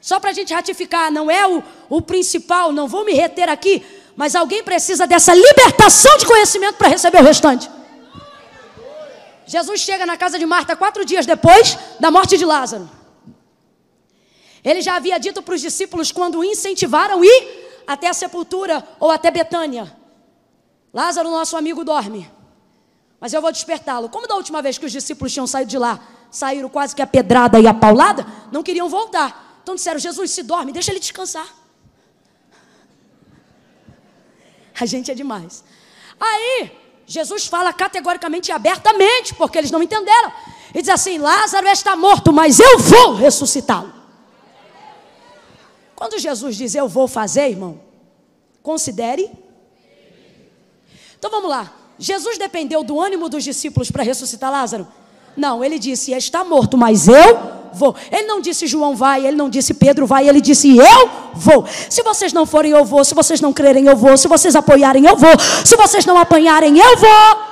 [0.01, 3.85] Só para a gente ratificar, não é o, o principal, não vou me reter aqui,
[4.17, 7.71] mas alguém precisa dessa libertação de conhecimento para receber o restante.
[9.47, 12.89] Jesus chega na casa de Marta quatro dias depois da morte de Lázaro.
[14.65, 19.11] Ele já havia dito para os discípulos quando o incentivaram ir até a sepultura ou
[19.11, 19.97] até Betânia:
[20.93, 22.31] Lázaro, nosso amigo, dorme,
[23.21, 24.09] mas eu vou despertá-lo.
[24.09, 27.07] Como da última vez que os discípulos tinham saído de lá, saíram quase que a
[27.07, 29.61] pedrada e a paulada, não queriam voltar.
[29.63, 31.47] Então disseram: Jesus, se dorme, deixa ele descansar.
[34.81, 35.63] A gente é demais.
[36.19, 36.73] Aí,
[37.07, 40.33] Jesus fala categoricamente e abertamente, porque eles não entenderam.
[40.75, 44.02] E diz assim: Lázaro está morto, mas eu vou ressuscitá-lo.
[46.03, 47.79] Quando Jesus diz eu vou fazer, irmão,
[48.61, 49.31] considere.
[51.17, 51.73] Então vamos lá.
[51.97, 54.89] Jesus dependeu do ânimo dos discípulos para ressuscitar Lázaro?
[55.37, 57.39] Não, ele disse: está morto, mas eu
[57.73, 57.95] vou.
[58.11, 61.65] Ele não disse João vai, ele não disse Pedro vai, ele disse eu vou.
[61.89, 63.05] Se vocês não forem, eu vou.
[63.05, 64.17] Se vocês não crerem, eu vou.
[64.17, 65.39] Se vocês apoiarem, eu vou.
[65.65, 67.43] Se vocês não apanharem, eu vou.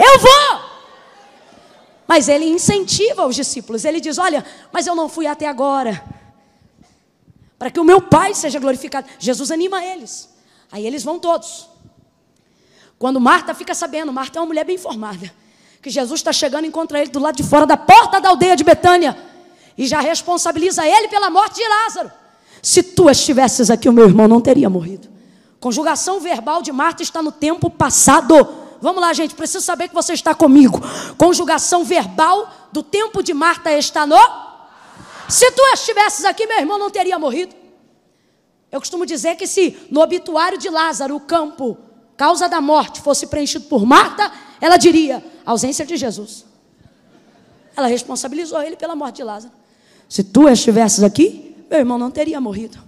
[0.00, 0.60] Eu vou.
[2.08, 3.84] Mas ele incentiva os discípulos.
[3.84, 6.02] Ele diz: Olha, mas eu não fui até agora
[7.64, 9.06] para que o meu Pai seja glorificado.
[9.18, 10.28] Jesus anima eles.
[10.70, 11.66] Aí eles vão todos.
[12.98, 15.32] Quando Marta fica sabendo, Marta é uma mulher bem informada,
[15.80, 18.54] que Jesus está chegando e encontra ele do lado de fora da porta da aldeia
[18.54, 19.16] de Betânia
[19.78, 22.12] e já responsabiliza ele pela morte de Lázaro.
[22.60, 25.08] Se tu estivesses aqui, o meu irmão não teria morrido.
[25.58, 28.46] Conjugação verbal de Marta está no tempo passado.
[28.78, 30.82] Vamos lá, gente, preciso saber que você está comigo.
[31.16, 34.43] Conjugação verbal do tempo de Marta está no
[35.28, 37.54] se tu estivesses aqui, meu irmão não teria morrido.
[38.70, 41.78] Eu costumo dizer que se no obituário de Lázaro o campo,
[42.16, 46.44] causa da morte, fosse preenchido por Marta, ela diria: ausência de Jesus.
[47.76, 49.52] Ela responsabilizou ele pela morte de Lázaro.
[50.08, 52.78] Se tu estivesses aqui, meu irmão não teria morrido.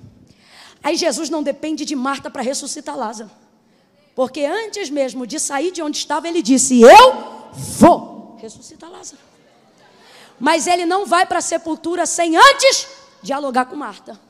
[0.83, 3.31] Aí Jesus não depende de Marta para ressuscitar Lázaro.
[4.15, 9.26] Porque antes mesmo de sair de onde estava, ele disse: Eu vou ressuscitar Lázaro.
[10.39, 12.89] Mas ele não vai para a sepultura sem antes
[13.23, 14.21] dialogar com Marta.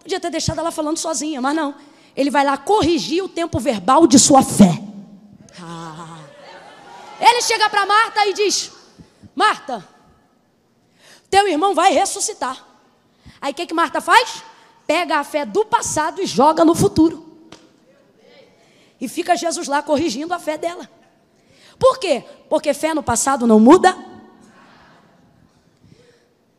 [0.00, 1.74] Podia ter deixado ela falando sozinha, mas não.
[2.14, 4.80] Ele vai lá corrigir o tempo verbal de sua fé.
[5.60, 6.20] Ah.
[7.20, 8.70] Ele chega para Marta e diz:
[9.34, 9.86] Marta,
[11.28, 12.64] teu irmão vai ressuscitar.
[13.40, 14.42] Aí o que, que Marta faz?
[14.86, 17.26] Pega a fé do passado e joga no futuro.
[19.00, 20.88] E fica Jesus lá corrigindo a fé dela.
[21.78, 22.24] Por quê?
[22.48, 23.94] Porque fé no passado não muda.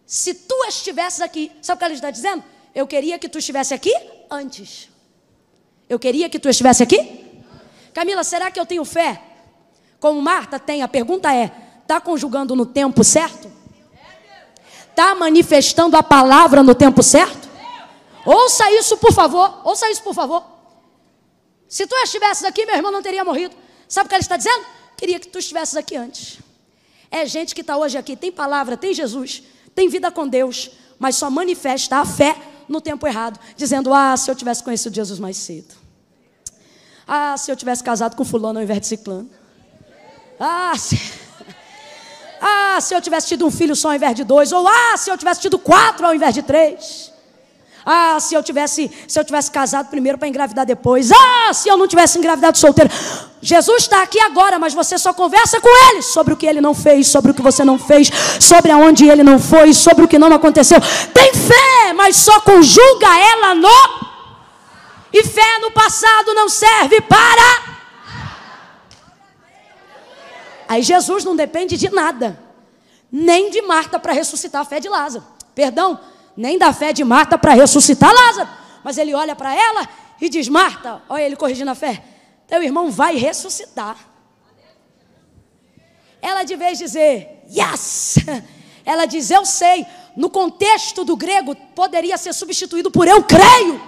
[0.07, 2.41] Se tu estivesses aqui, sabe o que ela está dizendo?
[2.73, 3.93] Eu queria que tu estivesse aqui
[4.31, 4.89] antes.
[5.89, 7.43] Eu queria que tu estivesse aqui.
[7.93, 9.21] Camila, será que eu tenho fé?
[9.99, 13.51] Como Marta tem, a pergunta é: está conjugando no tempo certo?
[14.89, 17.49] Está manifestando a palavra no tempo certo?
[18.25, 19.61] Ouça isso, por favor.
[19.65, 20.41] Ouça isso, por favor.
[21.67, 23.53] Se tu estivesses aqui, meu irmão não teria morrido.
[23.89, 24.65] Sabe o que ela está dizendo?
[24.95, 26.39] Queria que tu estivesses aqui antes.
[27.11, 29.43] É gente que está hoje aqui, tem palavra, tem Jesus,
[29.77, 32.35] tem vida com Deus, mas só manifesta a fé
[32.67, 35.75] no tempo errado, dizendo: Ah, se eu tivesse conhecido Jesus mais cedo.
[37.07, 39.29] Ah, se eu tivesse casado com fulano ao invés de ciclano.
[40.39, 40.99] Ah, se...
[42.41, 44.51] ah, se eu tivesse tido um filho só ao invés de dois.
[44.51, 47.13] Ou ah, se eu tivesse tido quatro ao invés de três.
[47.89, 51.09] Ah, se eu tivesse, se eu tivesse casado primeiro para engravidar depois.
[51.09, 52.89] Ah, se eu não tivesse engravidado solteiro.
[53.41, 56.73] Jesus está aqui agora, mas você só conversa com ele sobre o que ele não
[56.73, 60.19] fez, sobre o que você não fez, sobre aonde ele não foi, sobre o que
[60.19, 60.79] não aconteceu.
[61.13, 64.07] Tem fé, mas só conjuga ela no
[65.13, 67.77] e fé no passado não serve para
[70.67, 72.37] Aí Jesus não depende de nada,
[73.09, 75.25] nem de Marta para ressuscitar a fé de Lázaro.
[75.55, 75.99] Perdão,
[76.37, 78.49] nem da fé de Marta para ressuscitar Lázaro.
[78.83, 79.89] Mas ele olha para ela
[80.21, 82.03] e diz: Marta, olha ele corrigindo a fé,
[82.47, 83.97] teu irmão vai ressuscitar.
[86.21, 88.17] Ela, de vez dizer, yes,
[88.85, 89.85] ela diz, eu sei.
[90.15, 93.79] No contexto do grego, poderia ser substituído por eu creio.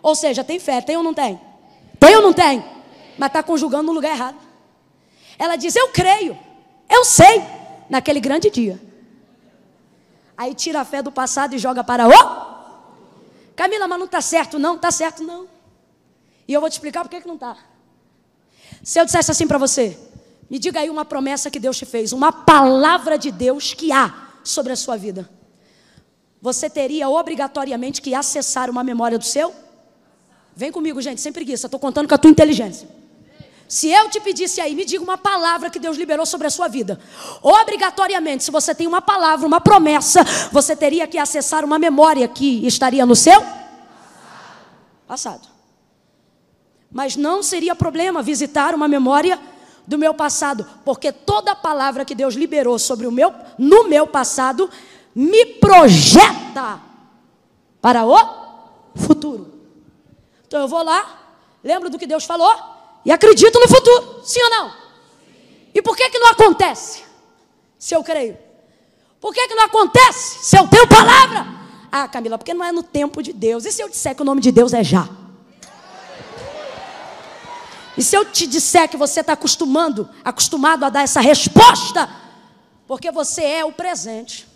[0.00, 1.40] Ou seja, tem fé, tem ou não tem?
[1.98, 2.64] Tem ou não tem?
[3.18, 4.36] Mas está conjugando no lugar errado.
[5.38, 6.38] Ela diz, eu creio,
[6.88, 7.42] eu sei,
[7.90, 8.80] naquele grande dia.
[10.36, 12.54] Aí tira a fé do passado e joga para o.
[13.54, 14.74] Camila, mas não está certo, não?
[14.76, 15.46] Está certo, não.
[16.46, 17.56] E eu vou te explicar por que não está.
[18.82, 19.96] Se eu dissesse assim para você,
[20.50, 24.30] me diga aí uma promessa que Deus te fez, uma palavra de Deus que há
[24.42, 25.30] sobre a sua vida.
[26.42, 29.54] Você teria obrigatoriamente que acessar uma memória do seu?
[30.54, 32.88] Vem comigo, gente, sem preguiça, estou contando com a tua inteligência.
[33.74, 36.68] Se eu te pedisse aí, me diga uma palavra que Deus liberou sobre a sua
[36.68, 37.00] vida.
[37.42, 42.64] Obrigatoriamente, se você tem uma palavra, uma promessa, você teria que acessar uma memória que
[42.64, 43.42] estaria no seu
[45.08, 45.48] passado.
[46.88, 49.40] Mas não seria problema visitar uma memória
[49.84, 54.70] do meu passado, porque toda palavra que Deus liberou sobre o meu no meu passado
[55.12, 56.80] me projeta
[57.82, 58.16] para o
[58.94, 59.52] futuro.
[60.46, 61.34] Então eu vou lá,
[61.64, 62.73] lembro do que Deus falou,
[63.04, 64.72] e acredito no futuro, sim ou não?
[65.74, 67.02] E por que que não acontece?
[67.78, 68.38] Se eu creio.
[69.20, 70.44] Por que que não acontece?
[70.44, 71.46] Se eu tenho palavra.
[71.90, 73.64] Ah, Camila, porque não é no tempo de Deus.
[73.64, 75.08] E se eu disser que o nome de Deus é já?
[77.96, 82.08] E se eu te disser que você está acostumando, acostumado a dar essa resposta,
[82.86, 84.48] porque você é o presente.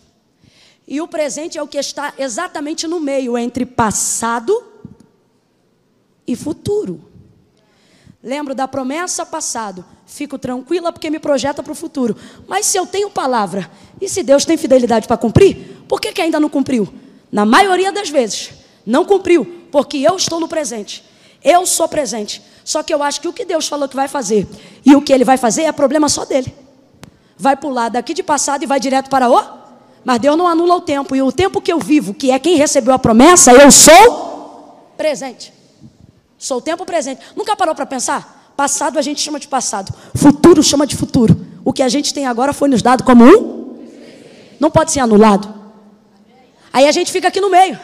[0.86, 4.64] E o presente é o que está exatamente no meio entre passado
[6.26, 7.07] e futuro.
[8.22, 9.84] Lembro da promessa passado.
[10.06, 12.16] Fico tranquila porque me projeta para o futuro.
[12.48, 16.20] Mas se eu tenho palavra, e se Deus tem fidelidade para cumprir, por que, que
[16.20, 16.88] ainda não cumpriu?
[17.30, 18.50] Na maioria das vezes,
[18.84, 21.04] não cumpriu, porque eu estou no presente.
[21.44, 22.42] Eu sou presente.
[22.64, 24.46] Só que eu acho que o que Deus falou que vai fazer
[24.84, 26.52] e o que ele vai fazer é problema só dele.
[27.36, 29.40] Vai pular daqui de passado e vai direto para o.
[30.04, 31.14] Mas Deus não anula o tempo.
[31.14, 35.57] E o tempo que eu vivo, que é quem recebeu a promessa, eu sou presente.
[36.38, 37.20] Sou o tempo presente.
[37.34, 38.52] Nunca parou para pensar?
[38.56, 41.46] Passado a gente chama de passado, futuro chama de futuro.
[41.64, 43.78] O que a gente tem agora foi nos dado como um,
[44.58, 45.54] não pode ser anulado.
[46.72, 47.78] Aí a gente fica aqui no meio.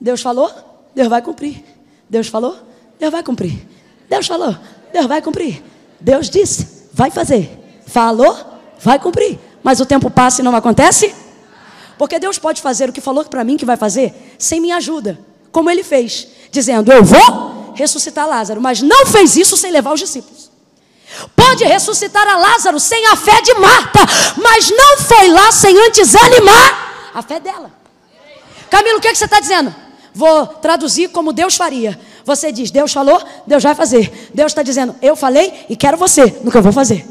[0.00, 0.50] Deus falou,
[0.94, 1.64] Deus vai cumprir.
[2.08, 2.56] Deus falou,
[2.98, 3.66] Deus vai cumprir.
[4.08, 4.56] Deus falou,
[4.92, 5.62] Deus vai cumprir.
[6.00, 7.50] Deus disse, vai fazer.
[7.86, 8.36] Falou,
[8.80, 9.38] vai cumprir.
[9.62, 11.14] Mas o tempo passa e não acontece?
[11.98, 15.18] Porque Deus pode fazer o que falou para mim que vai fazer sem minha ajuda,
[15.52, 20.00] como ele fez, dizendo: Eu vou ressuscitar Lázaro, mas não fez isso sem levar os
[20.00, 20.50] discípulos.
[21.34, 24.00] Pode ressuscitar a Lázaro sem a fé de Marta,
[24.36, 27.72] mas não foi lá sem antes animar a fé dela.
[28.70, 29.74] Camilo, o que, é que você está dizendo?
[30.14, 31.98] vou traduzir como Deus faria.
[32.24, 34.30] Você diz, Deus falou, Deus vai fazer.
[34.34, 37.06] Deus está dizendo, eu falei e quero você no que eu vou fazer.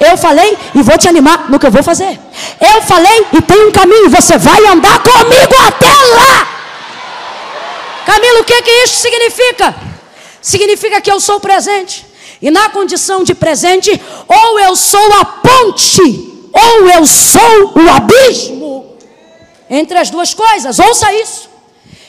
[0.00, 2.18] Eu falei e vou te animar no que eu vou fazer.
[2.60, 6.61] Eu falei e tem um caminho, você vai andar comigo até lá.
[8.04, 9.74] Camilo, o que, que isso significa?
[10.40, 12.06] Significa que eu sou presente.
[12.40, 13.90] E na condição de presente,
[14.26, 16.02] ou eu sou a ponte,
[16.52, 18.96] ou eu sou o abismo.
[19.70, 21.48] Entre as duas coisas, ouça isso.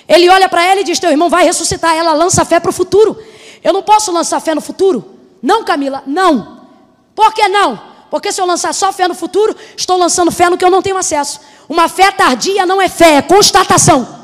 [0.07, 1.95] Ele olha para ela e diz: Teu irmão vai ressuscitar.
[1.95, 3.17] Ela lança fé para o futuro.
[3.63, 5.13] Eu não posso lançar fé no futuro?
[5.41, 6.61] Não, Camila, não.
[7.15, 7.79] Por que não?
[8.09, 10.81] Porque se eu lançar só fé no futuro, estou lançando fé no que eu não
[10.81, 11.39] tenho acesso.
[11.69, 14.22] Uma fé tardia não é fé, é constatação.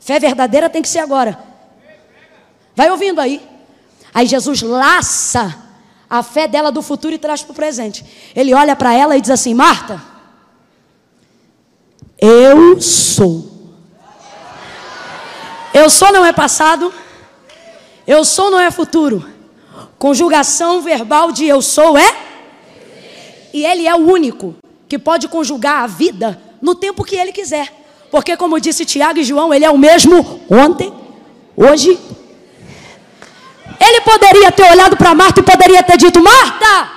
[0.00, 1.38] Fé verdadeira tem que ser agora.
[2.74, 3.46] Vai ouvindo aí.
[4.12, 5.56] Aí Jesus laça
[6.08, 8.04] a fé dela do futuro e traz para o presente.
[8.34, 10.02] Ele olha para ela e diz assim: Marta,
[12.18, 13.48] eu sou.
[15.72, 16.92] Eu sou não é passado,
[18.06, 19.24] eu sou não é futuro.
[19.98, 22.16] Conjugação verbal de eu sou é.
[23.52, 24.56] E ele é o único
[24.88, 27.72] que pode conjugar a vida no tempo que ele quiser.
[28.10, 30.92] Porque, como disse Tiago e João, ele é o mesmo ontem,
[31.56, 31.98] hoje.
[33.78, 36.90] Ele poderia ter olhado para Marta e poderia ter dito: Marta,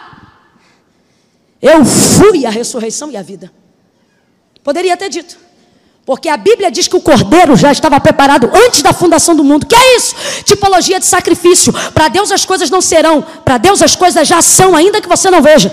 [1.61, 3.51] eu fui a ressurreição e a vida.
[4.63, 5.37] Poderia ter dito.
[6.05, 9.65] Porque a Bíblia diz que o cordeiro já estava preparado antes da fundação do mundo.
[9.65, 10.15] Que é isso?
[10.43, 11.71] Tipologia de sacrifício.
[11.93, 15.29] Para Deus as coisas não serão, para Deus as coisas já são, ainda que você
[15.29, 15.71] não veja.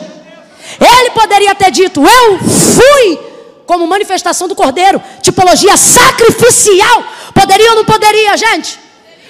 [0.78, 3.29] Ele poderia ter dito: Eu fui
[3.70, 7.04] como manifestação do cordeiro, tipologia sacrificial.
[7.32, 8.80] Poderia ou não poderia, gente?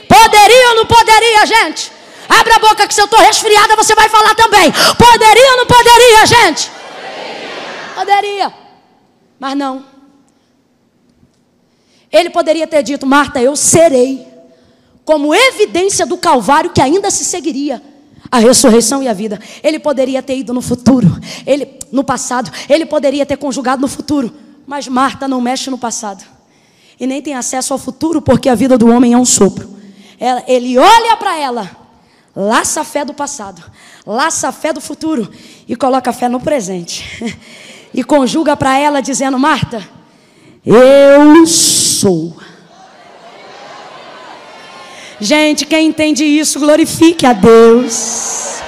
[0.09, 1.93] Poderia ou não poderia, gente?
[2.27, 4.73] Abra a boca que se eu estou resfriada, você vai falar também.
[4.97, 6.71] Poderia ou não poderia, gente?
[7.95, 8.51] Poderia.
[9.39, 9.85] Mas não.
[12.11, 14.27] Ele poderia ter dito, Marta, eu serei.
[15.05, 17.83] Como evidência do Calvário que ainda se seguiria
[18.31, 19.41] a ressurreição e a vida.
[19.63, 24.33] Ele poderia ter ido no futuro, ele no passado, ele poderia ter conjugado no futuro,
[24.67, 26.25] mas Marta não mexe no passado.
[26.99, 29.71] E nem tem acesso ao futuro, porque a vida do homem é um sopro.
[30.47, 31.71] Ele olha para ela,
[32.37, 33.63] laça a fé do passado,
[34.07, 35.31] laça a fé do futuro
[35.67, 37.05] e coloca a fé no presente.
[37.93, 39.83] E conjuga para ela dizendo: Marta,
[40.65, 42.37] eu sou.
[45.21, 48.61] Gente, quem entende isso, glorifique a Deus.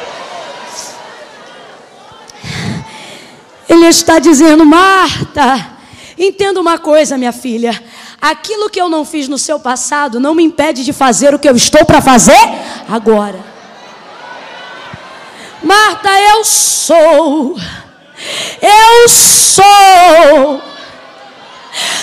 [3.66, 5.76] Ele está dizendo, Marta,
[6.18, 7.82] entenda uma coisa, minha filha.
[8.20, 11.48] Aquilo que eu não fiz no seu passado não me impede de fazer o que
[11.48, 12.38] eu estou para fazer
[12.86, 13.40] agora.
[15.62, 17.56] Marta, eu sou.
[18.60, 20.71] Eu sou.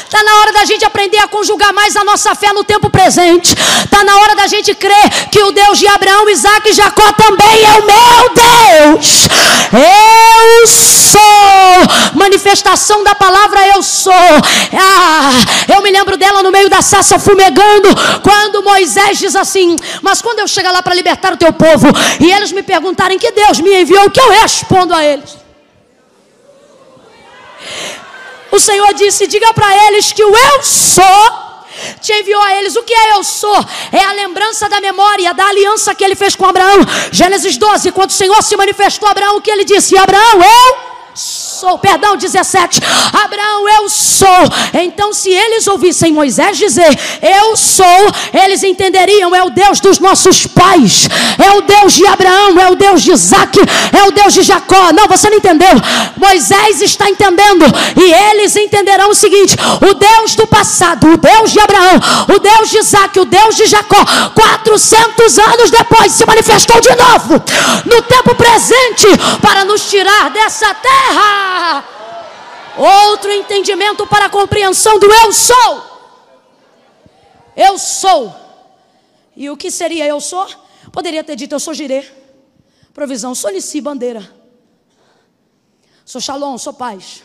[0.03, 3.53] Está na hora da gente aprender a conjugar mais a nossa fé no tempo presente.
[3.83, 7.63] Está na hora da gente crer que o Deus de Abraão, Isaac e Jacó também
[7.63, 9.27] é o meu Deus.
[9.71, 11.19] Eu sou.
[12.15, 14.13] Manifestação da palavra eu sou.
[14.73, 15.31] Ah,
[15.73, 17.89] eu me lembro dela no meio da saça fumegando.
[18.21, 21.87] Quando Moisés diz assim: Mas quando eu chegar lá para libertar o teu povo
[22.19, 25.48] e eles me perguntarem que Deus me enviou, o que eu respondo a eles?
[28.51, 31.49] O Senhor disse: diga para eles que o eu sou
[32.01, 32.75] te enviou a eles.
[32.75, 33.65] O que é eu sou?
[33.91, 36.79] É a lembrança da memória, da aliança que ele fez com Abraão.
[37.11, 39.97] Gênesis 12, quando o Senhor se manifestou a Abraão, o que ele disse?
[39.97, 40.77] Abraão, eu
[41.15, 41.48] sou.
[41.81, 42.79] Perdão, 17.
[43.23, 44.27] Abraão, eu sou.
[44.73, 47.85] Então, se eles ouvissem Moisés dizer, eu sou,
[48.33, 51.07] eles entenderiam: é o Deus dos nossos pais,
[51.37, 54.91] é o Deus de Abraão, é o Deus de Isaac, é o Deus de Jacó.
[54.93, 55.69] Não, você não entendeu.
[56.17, 61.59] Moisés está entendendo, e eles entenderão o seguinte: o Deus do passado, o Deus de
[61.59, 61.99] Abraão,
[62.35, 64.03] o Deus de Isaac, o Deus de Jacó,
[64.33, 67.43] 400 anos depois se manifestou de novo,
[67.85, 69.07] no tempo presente,
[69.41, 71.48] para nos tirar dessa terra.
[72.77, 75.83] Outro entendimento para a compreensão do eu sou.
[77.55, 78.33] Eu sou.
[79.35, 80.47] E o que seria eu sou?
[80.91, 82.05] Poderia ter dito eu sou girê.
[82.93, 84.33] Provisão, sou Nissi, bandeira.
[86.05, 87.23] Sou Shalom, sou paz.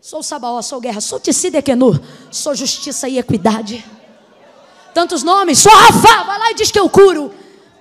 [0.00, 1.00] Sou Sabaó, sou guerra.
[1.00, 2.00] Sou Dequenu,
[2.30, 3.84] sou justiça e equidade.
[4.94, 5.58] Tantos nomes.
[5.58, 7.34] Sou Rafa, vai lá e diz que eu curo.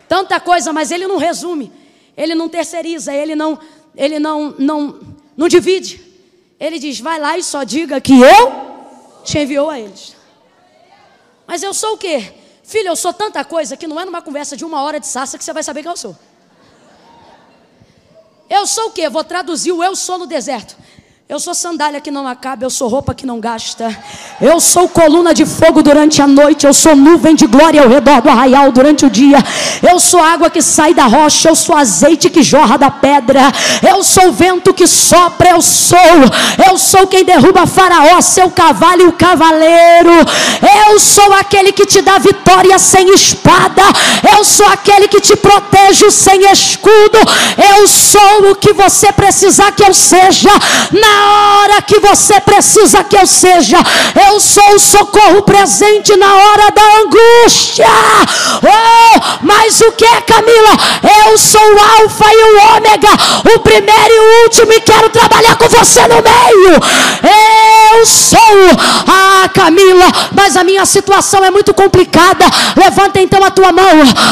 [0.10, 1.72] Tanta coisa, mas ele não resume.
[2.18, 3.60] Ele não terceiriza, ele não,
[3.96, 6.02] ele não, não não divide.
[6.60, 10.16] Ele diz: vai lá e só diga que eu te enviou a eles.
[11.48, 12.34] Mas eu sou o quê?
[12.64, 15.38] Filho, eu sou tanta coisa que não é numa conversa de uma hora de sassa
[15.38, 16.16] que você vai saber quem eu sou.
[18.50, 19.10] Eu sou o quê?
[19.10, 20.76] Vou traduzir o eu sou no deserto.
[21.28, 23.90] Eu sou sandália que não acaba, eu sou roupa que não gasta.
[24.40, 28.22] Eu sou coluna de fogo durante a noite, eu sou nuvem de glória ao redor
[28.22, 29.40] do arraial durante o dia.
[29.82, 33.42] Eu sou água que sai da rocha, eu sou azeite que jorra da pedra.
[33.82, 35.98] Eu sou vento que sopra, eu sou.
[36.70, 40.14] Eu sou quem derruba Faraó, seu cavalo e o cavaleiro.
[40.88, 43.82] Eu sou aquele que te dá vitória sem espada.
[44.32, 47.18] Eu sou aquele que te protege sem escudo.
[47.78, 50.52] Eu sou o que você precisar que eu seja.
[50.92, 53.78] Na hora que você precisa que eu seja.
[54.28, 57.88] Eu sou o socorro presente na hora da angústia.
[58.64, 60.72] Oh, mas o que é, Camila?
[61.28, 63.10] Eu sou o Alfa e o Ômega,
[63.56, 66.80] o primeiro e o último, e quero trabalhar com você no meio.
[67.94, 68.40] Eu sou.
[69.08, 72.46] Ah, Camila, mas a minha situação é muito complicada.
[72.76, 73.86] Levanta então a tua mão.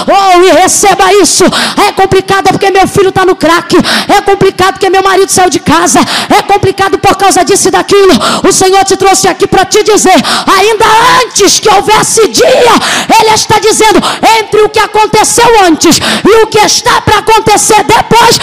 [0.07, 1.43] Oh, e receba isso.
[1.87, 3.75] É complicado porque meu filho está no crack.
[4.07, 5.99] É complicado porque meu marido saiu de casa.
[6.29, 8.13] É complicado complicado por causa disso e daquilo.
[8.47, 10.15] O Senhor te trouxe aqui para te dizer,
[10.57, 10.85] ainda
[11.23, 12.73] antes que houvesse dia,
[13.19, 14.01] Ele está dizendo,
[14.39, 18.37] entre o que aconteceu antes e o que está para acontecer depois,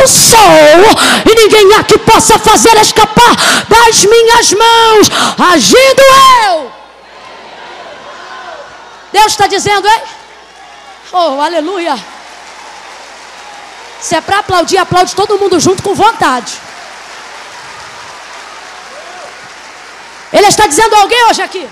[0.00, 3.36] eu sou, e ninguém há que possa fazer escapar
[3.68, 5.10] das minhas mãos,
[5.52, 6.02] agindo
[6.46, 6.70] eu.
[9.12, 10.02] Deus está dizendo, hein?
[11.12, 11.96] Oh, aleluia.
[14.00, 16.65] Se é para aplaudir, aplaude todo mundo junto com vontade.
[20.36, 21.66] Ele está dizendo a alguém hoje aqui: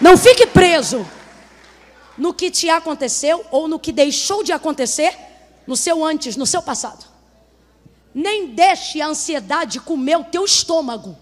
[0.00, 1.06] não fique preso
[2.18, 5.16] no que te aconteceu ou no que deixou de acontecer
[5.64, 7.04] no seu antes, no seu passado.
[8.12, 11.16] Nem deixe a ansiedade comer o teu estômago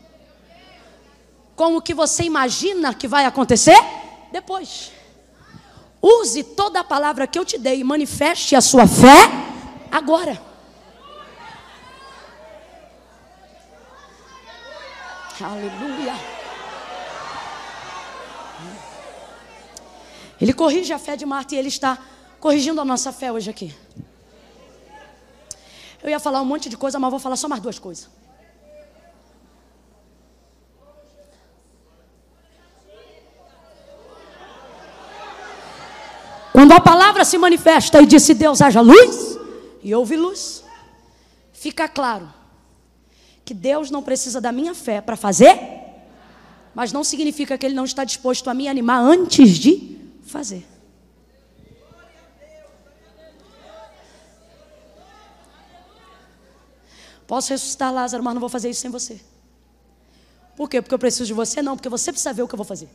[1.54, 3.78] com o que você imagina que vai acontecer
[4.32, 4.92] depois.
[6.00, 9.28] Use toda a palavra que eu te dei e manifeste a sua fé
[9.92, 10.40] agora.
[15.42, 16.29] Aleluia.
[20.40, 21.98] Ele corrige a fé de Marta e ele está
[22.38, 23.74] corrigindo a nossa fé hoje aqui.
[26.02, 28.08] Eu ia falar um monte de coisa, mas vou falar só mais duas coisas.
[36.52, 39.38] Quando a palavra se manifesta e disse Deus haja luz,
[39.82, 40.64] e houve luz,
[41.52, 42.32] fica claro
[43.44, 45.58] que Deus não precisa da minha fé para fazer,
[46.74, 49.99] mas não significa que Ele não está disposto a me animar antes de
[50.30, 50.66] fazer.
[57.26, 59.20] Posso ressuscitar Lázaro, mas não vou fazer isso sem você.
[60.56, 60.82] Por quê?
[60.82, 61.62] Porque eu preciso de você?
[61.62, 62.88] Não, porque você precisa ver o que eu vou fazer.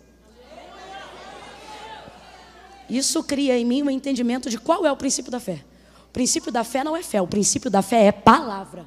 [2.89, 5.63] Isso cria em mim um entendimento de qual é o princípio da fé.
[6.09, 8.85] O princípio da fé não é fé, o princípio da fé é palavra.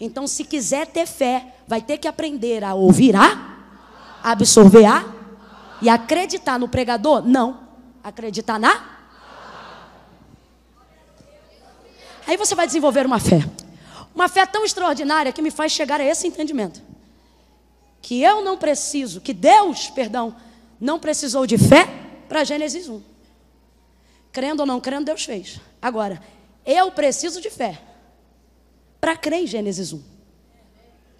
[0.00, 3.58] Então, se quiser ter fé, vai ter que aprender a ouvir a,
[4.22, 5.04] absorver a
[5.82, 7.22] e acreditar no pregador?
[7.22, 7.67] Não.
[8.08, 8.98] Acreditar na?
[12.26, 13.46] Aí você vai desenvolver uma fé.
[14.14, 16.80] Uma fé tão extraordinária que me faz chegar a esse entendimento.
[18.00, 20.34] Que eu não preciso, que Deus, perdão,
[20.80, 21.86] não precisou de fé
[22.30, 23.02] para Gênesis 1.
[24.32, 25.60] Crendo ou não crendo, Deus fez.
[25.82, 26.22] Agora,
[26.64, 27.78] eu preciso de fé
[28.98, 30.02] para crer em Gênesis 1.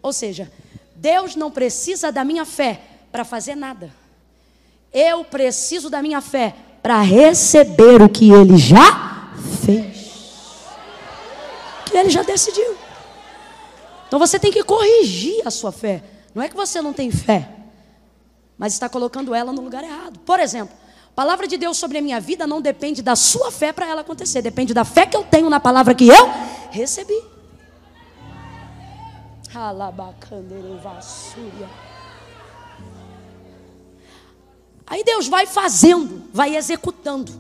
[0.03, 0.51] Ou seja,
[0.97, 2.81] Deus não precisa da minha fé
[3.13, 3.93] para fazer nada.
[4.91, 6.55] Eu preciso da minha fé
[6.89, 9.31] para receber o que ele já
[9.63, 10.65] fez.
[11.85, 12.77] Que ele já decidiu.
[14.07, 16.03] Então você tem que corrigir a sua fé.
[16.35, 17.47] Não é que você não tem fé,
[18.57, 20.19] mas está colocando ela no lugar errado.
[20.21, 20.75] Por exemplo,
[21.11, 24.01] a palavra de Deus sobre a minha vida não depende da sua fé para ela
[24.01, 26.31] acontecer, depende da fé que eu tenho na palavra que eu
[26.71, 27.23] recebi.
[34.89, 37.33] Aí Deus vai fazendo, vai executando.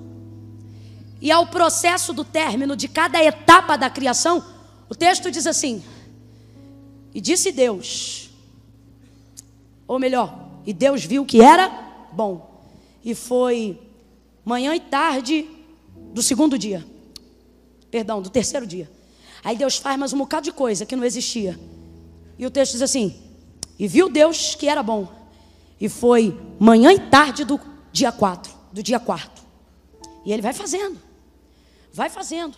[1.20, 4.44] E ao processo do término de cada etapa da criação,
[4.88, 5.82] o texto diz assim:
[7.14, 8.30] E disse Deus,
[9.86, 11.68] ou melhor, e Deus viu que era
[12.12, 12.62] bom.
[13.02, 13.80] E foi
[14.44, 15.48] manhã e tarde
[16.12, 16.84] do segundo dia.
[17.90, 18.90] Perdão, do terceiro dia.
[19.42, 21.58] Aí Deus faz mais um bocado de coisa que não existia.
[22.38, 23.16] E o texto diz assim:
[23.78, 25.17] E viu Deus que era bom.
[25.80, 27.60] E foi manhã e tarde do
[27.92, 29.42] dia 4, do dia quarto.
[30.24, 30.98] E ele vai fazendo.
[31.92, 32.56] Vai fazendo.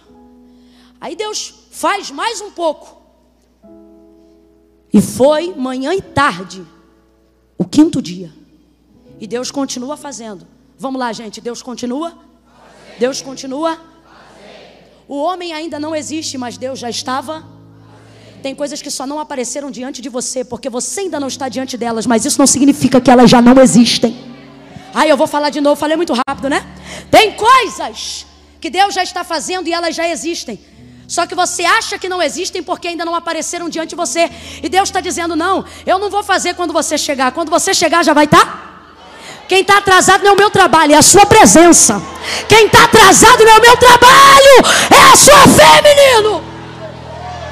[1.01, 3.01] Aí Deus faz mais um pouco.
[4.93, 6.67] E foi manhã e tarde,
[7.57, 8.33] o quinto dia.
[9.21, 10.47] E Deus continua fazendo.
[10.79, 11.41] Vamos lá, gente.
[11.41, 12.19] Deus continua?
[12.99, 13.79] Deus continua?
[15.07, 17.47] O homem ainda não existe, mas Deus já estava
[18.43, 21.77] Tem coisas que só não apareceram diante de você porque você ainda não está diante
[21.77, 24.17] delas, mas isso não significa que elas já não existem.
[24.95, 26.67] Aí eu vou falar de novo, falei muito rápido, né?
[27.11, 28.27] Tem coisas
[28.61, 30.59] que Deus já está fazendo e elas já existem.
[31.07, 34.31] Só que você acha que não existem porque ainda não apareceram diante de você.
[34.63, 37.33] E Deus está dizendo: não, eu não vou fazer quando você chegar.
[37.33, 38.45] Quando você chegar já vai estar.
[38.45, 38.71] Tá?
[39.51, 42.01] Quem está atrasado não é o meu trabalho, é a sua presença.
[42.49, 44.65] Quem está atrasado não é o meu trabalho,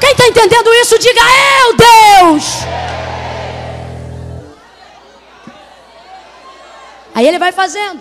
[0.00, 2.44] Quem está entendendo isso, diga eu, Deus.
[7.14, 8.00] Aí ele vai fazendo.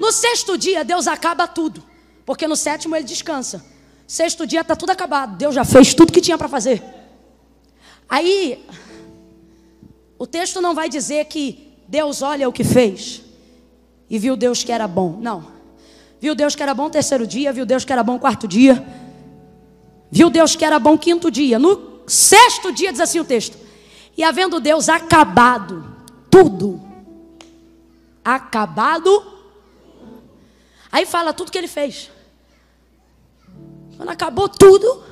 [0.00, 1.82] No sexto dia, Deus acaba tudo.
[2.24, 3.64] Porque no sétimo ele descansa.
[4.06, 5.36] Sexto dia está tudo acabado.
[5.36, 6.82] Deus já fez tudo que tinha para fazer.
[8.08, 8.66] Aí,
[10.18, 13.22] o texto não vai dizer que Deus olha o que fez
[14.08, 15.18] e viu Deus que era bom.
[15.20, 15.52] Não.
[16.20, 18.86] Viu Deus que era bom terceiro dia, viu Deus que era bom quarto dia,
[20.12, 21.58] viu Deus que era bom quinto dia.
[21.58, 23.56] No sexto dia diz assim o texto:
[24.16, 25.90] E havendo Deus acabado
[26.30, 26.80] tudo,
[28.24, 29.24] acabado,
[30.90, 32.10] aí fala tudo que ele fez.
[33.96, 35.02] Quando acabou tudo,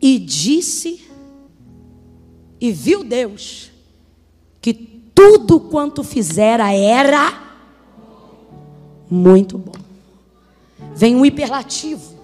[0.00, 1.08] e disse,
[2.60, 3.70] e viu Deus,
[4.60, 7.48] que tudo quanto fizera era
[9.10, 9.72] muito bom.
[10.94, 12.17] Vem um hiperlativo.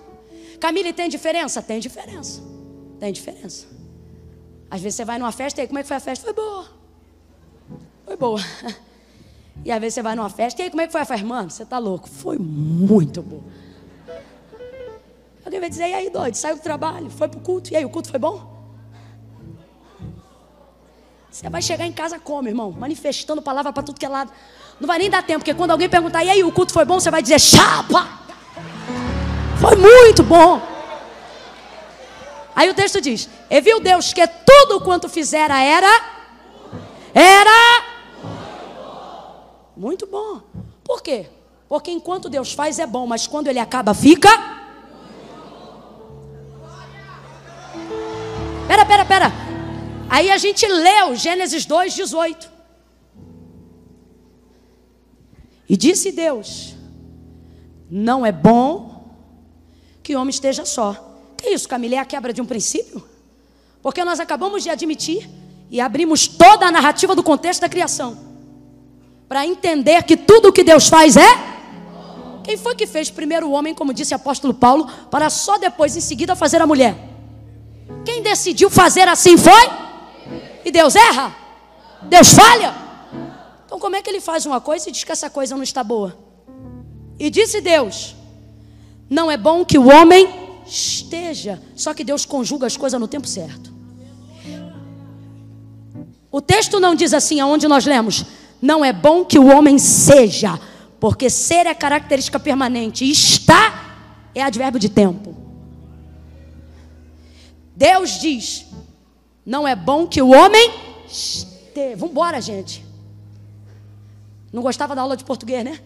[0.60, 1.62] Camille, tem diferença?
[1.62, 2.42] Tem diferença.
[2.98, 3.66] Tem diferença.
[4.70, 6.24] Às vezes você vai numa festa e aí, como é que foi a festa?
[6.24, 6.66] Foi boa.
[8.04, 8.40] Foi boa.
[9.64, 11.24] E às vezes você vai numa festa e aí, como é que foi a festa?
[11.24, 12.06] Mano, você está louco.
[12.08, 13.44] Foi muito boa.
[15.44, 17.90] Alguém vai dizer, e aí, doido, saiu do trabalho, foi pro culto, e aí, o
[17.90, 18.52] culto foi bom?
[21.30, 22.72] Você vai chegar em casa como, irmão?
[22.72, 24.32] Manifestando palavra para tudo que é lado.
[24.80, 26.98] Não vai nem dar tempo, porque quando alguém perguntar, e aí, o culto foi bom?
[26.98, 28.23] Você vai dizer, chapa!
[29.60, 30.60] Foi muito bom.
[32.54, 35.90] Aí o texto diz: E viu Deus que tudo quanto fizera era.
[37.12, 37.84] Era.
[39.76, 40.40] Muito bom.
[40.84, 41.26] Por quê?
[41.68, 44.28] Porque enquanto Deus faz é bom, mas quando ele acaba, fica.
[48.68, 49.32] Pera, pera, pera.
[50.08, 52.50] Aí a gente leu Gênesis 2, 18.
[55.68, 56.76] E disse Deus:
[57.90, 58.93] Não é bom
[60.04, 61.16] que homem esteja só.
[61.34, 61.94] Que isso, Camila?
[61.94, 63.02] É a quebra de um princípio?
[63.82, 65.28] Porque nós acabamos de admitir
[65.70, 68.18] e abrimos toda a narrativa do contexto da criação
[69.26, 71.54] para entender que tudo o que Deus faz é.
[72.44, 75.96] Quem foi que fez primeiro o homem, como disse o apóstolo Paulo, para só depois,
[75.96, 76.94] em seguida, fazer a mulher?
[78.04, 79.70] Quem decidiu fazer assim foi?
[80.62, 81.34] E Deus erra?
[82.02, 82.74] Deus falha?
[83.64, 85.82] Então, como é que ele faz uma coisa e diz que essa coisa não está
[85.82, 86.14] boa?
[87.18, 88.14] E disse Deus:
[89.14, 90.28] Não é bom que o homem
[90.66, 91.62] esteja.
[91.76, 93.72] Só que Deus conjuga as coisas no tempo certo.
[96.32, 98.24] O texto não diz assim, aonde nós lemos:
[98.60, 100.58] Não é bom que o homem seja,
[100.98, 105.32] porque ser é característica permanente, e está é advérbio de tempo.
[107.76, 108.66] Deus diz:
[109.46, 110.72] não é bom que o homem
[111.06, 111.94] esteja.
[111.94, 112.84] Vamos embora, gente.
[114.52, 115.78] Não gostava da aula de português, né?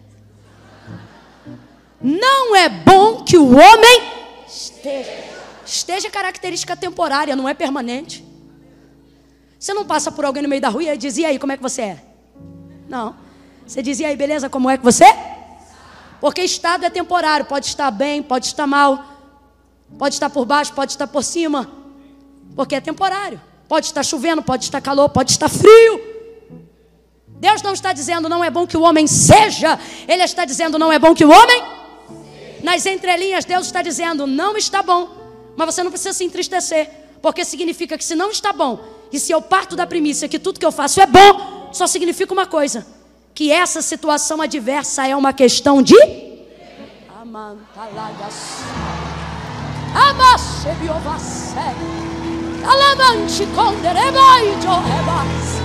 [2.01, 4.01] Não é bom que o homem
[4.47, 5.29] esteja.
[5.65, 8.25] Esteja característica temporária, não é permanente.
[9.59, 11.63] Você não passa por alguém no meio da rua e dizia aí, como é que
[11.63, 12.03] você é?
[12.87, 13.15] Não.
[13.67, 15.05] Você dizia aí, beleza, como é que você?
[16.19, 19.03] Porque estado é temporário, pode estar bem, pode estar mal,
[19.97, 21.79] pode estar por baixo, pode estar por cima
[22.59, 23.39] porque é temporário.
[23.69, 26.01] Pode estar chovendo, pode estar calor, pode estar frio.
[27.39, 30.91] Deus não está dizendo não é bom que o homem seja, Ele está dizendo não
[30.91, 31.63] é bom que o homem.
[32.63, 35.09] Nas entrelinhas, Deus está dizendo não está bom,
[35.55, 36.89] mas você não precisa se entristecer,
[37.21, 38.79] porque significa que se não está bom,
[39.11, 42.33] e se eu parto da premissa que tudo que eu faço é bom, só significa
[42.33, 42.85] uma coisa:
[43.33, 45.95] que essa situação adversa é uma questão de.
[52.63, 55.59] Alamanchi conderebai jo hebas.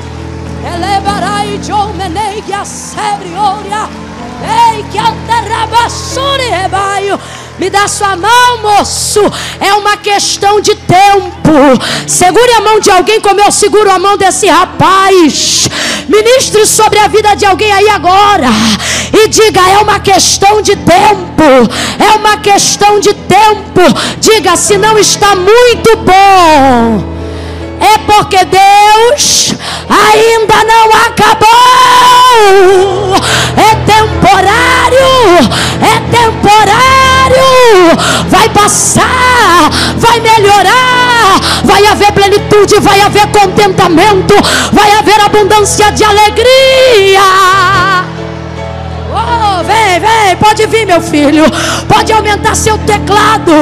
[0.64, 4.03] Elevarai jo menegia sebrioria.
[4.42, 7.18] Ei, que anterrabassuri rebaio.
[7.58, 9.20] Me dá sua mão, moço.
[9.60, 11.54] É uma questão de tempo.
[12.06, 15.68] Segure a mão de alguém como eu seguro a mão desse rapaz.
[16.08, 18.48] Ministre sobre a vida de alguém aí agora.
[19.12, 21.44] E diga: é uma questão de tempo.
[21.98, 23.82] É uma questão de tempo.
[24.18, 27.13] Diga: se não está muito bom
[27.80, 29.54] é porque Deus
[29.88, 31.46] ainda não acabou.
[33.56, 35.08] É temporário,
[35.80, 37.04] é temporário.
[38.28, 44.34] vai passar, vai melhorar, vai haver plenitude, vai haver contentamento,
[44.72, 47.20] vai haver abundância de alegria.
[49.16, 51.44] Oh, vem, vem, pode vir, meu filho.
[51.88, 53.52] Pode aumentar seu teclado.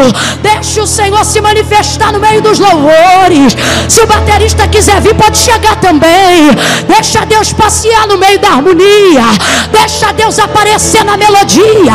[0.41, 3.55] Deixe o Senhor se manifestar no meio dos louvores.
[3.87, 6.51] Se o baterista quiser vir, pode chegar também.
[6.89, 9.25] Deixa Deus passear no meio da harmonia.
[9.71, 11.93] Deixa Deus aparecer na melodia.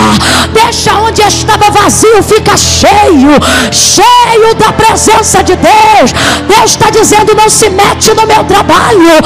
[0.53, 3.32] Deixa onde estava vazio fica cheio,
[3.72, 6.12] cheio da presença de Deus.
[6.47, 9.18] Deus está dizendo: não se mete no meu trabalho.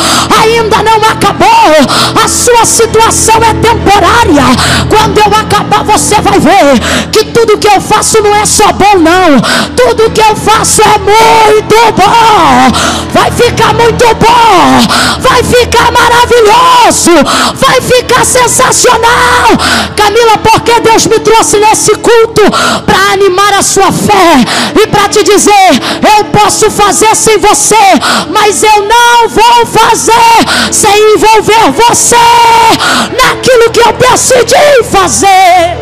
[0.41, 2.23] Ainda não acabou.
[2.23, 4.20] A sua situação é temporária.
[4.89, 6.80] Quando eu acabar, você vai ver
[7.11, 9.39] que tudo que eu faço não é só bom, não.
[9.76, 12.72] Tudo que eu faço é muito bom.
[13.11, 15.19] Vai ficar muito bom.
[15.19, 17.11] Vai ficar maravilhoso.
[17.55, 19.57] Vai ficar sensacional.
[19.95, 22.43] Camila, porque Deus me trouxe nesse culto
[22.86, 24.45] para animar a sua fé
[24.82, 25.82] e para te dizer:
[26.17, 27.76] eu posso fazer sem você,
[28.30, 32.15] mas eu não vou fazer sem envolver você
[33.11, 35.78] naquilo que eu decidi fazer.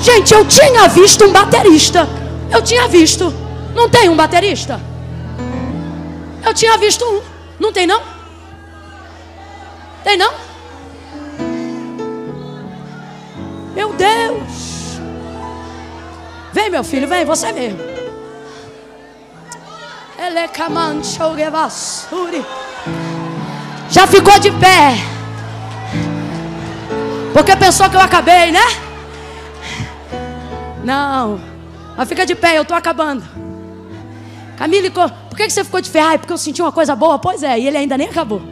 [0.00, 2.08] Gente, eu tinha visto um baterista.
[2.50, 3.32] Eu tinha visto.
[3.74, 4.80] Não tem um baterista?
[6.44, 7.22] Eu tinha visto um.
[7.58, 8.02] Não tem não?
[10.02, 10.32] Tem não?
[13.74, 14.98] Meu Deus.
[16.52, 17.78] Vem, meu filho, vem, você mesmo.
[20.18, 20.48] Ele é
[23.94, 24.96] já ficou de pé.
[27.32, 28.60] Porque pensou que eu acabei, né?
[30.82, 31.40] Não.
[31.96, 33.22] Mas fica de pé, eu estou acabando.
[34.56, 36.00] Camille, por que você ficou de pé?
[36.00, 37.20] Ai, porque eu senti uma coisa boa.
[37.20, 38.42] Pois é, e ele ainda nem acabou.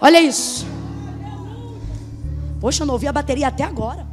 [0.00, 0.66] Olha isso.
[2.62, 4.06] Poxa, eu não ouvi a bateria até agora.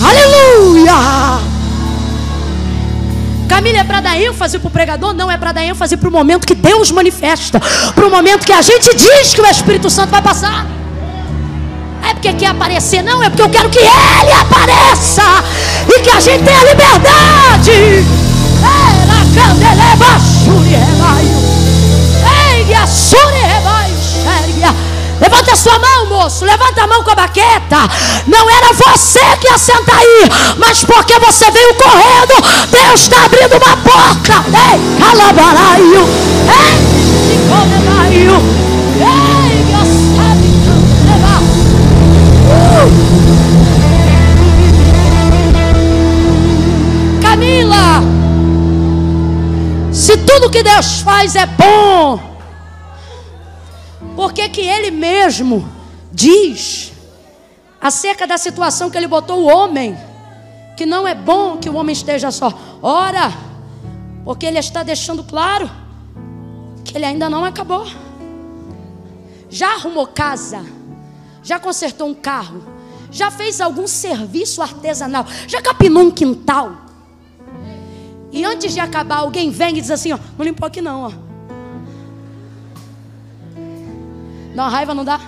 [0.00, 1.55] Aleluia!
[3.46, 5.14] Camila é para dar ênfase para o pregador?
[5.14, 7.60] Não, é para dar ênfase para o momento que Deus manifesta,
[7.94, 10.66] para o momento que a gente diz que o Espírito Santo vai passar.
[12.08, 15.22] É porque quer aparecer, não, é porque eu quero que Ele apareça
[15.88, 18.04] e que a gente tenha liberdade.
[18.62, 21.46] Era candeleba, shuri, rebaio.
[22.54, 23.55] Ei, a rebaio,
[25.20, 26.44] Levanta a sua mão, moço.
[26.44, 27.88] Levanta a mão com a baqueta.
[28.26, 32.34] Não era você que ia sentar aí, mas porque você veio correndo,
[32.70, 34.44] Deus está abrindo uma porta.
[34.48, 36.06] Ei, calabaraio.
[36.48, 36.76] Ei,
[37.36, 38.40] nicodemaio.
[38.98, 39.66] Ei,
[40.16, 40.46] sabe
[42.48, 43.16] uh.
[47.20, 48.02] Camila,
[49.92, 52.35] se tudo que Deus faz é bom,
[54.16, 55.68] porque que ele mesmo
[56.10, 56.90] diz
[57.78, 59.96] acerca da situação que ele botou o homem,
[60.74, 62.52] que não é bom que o homem esteja só.
[62.82, 63.30] Ora,
[64.24, 65.70] porque ele está deixando claro
[66.82, 67.86] que ele ainda não acabou.
[69.50, 70.64] Já arrumou casa,
[71.42, 72.64] já consertou um carro,
[73.10, 76.72] já fez algum serviço artesanal, já capinou um quintal.
[78.32, 81.25] E antes de acabar, alguém vem e diz assim: ó, não limpou aqui não, ó.
[84.56, 85.20] Dá uma raiva, não dá?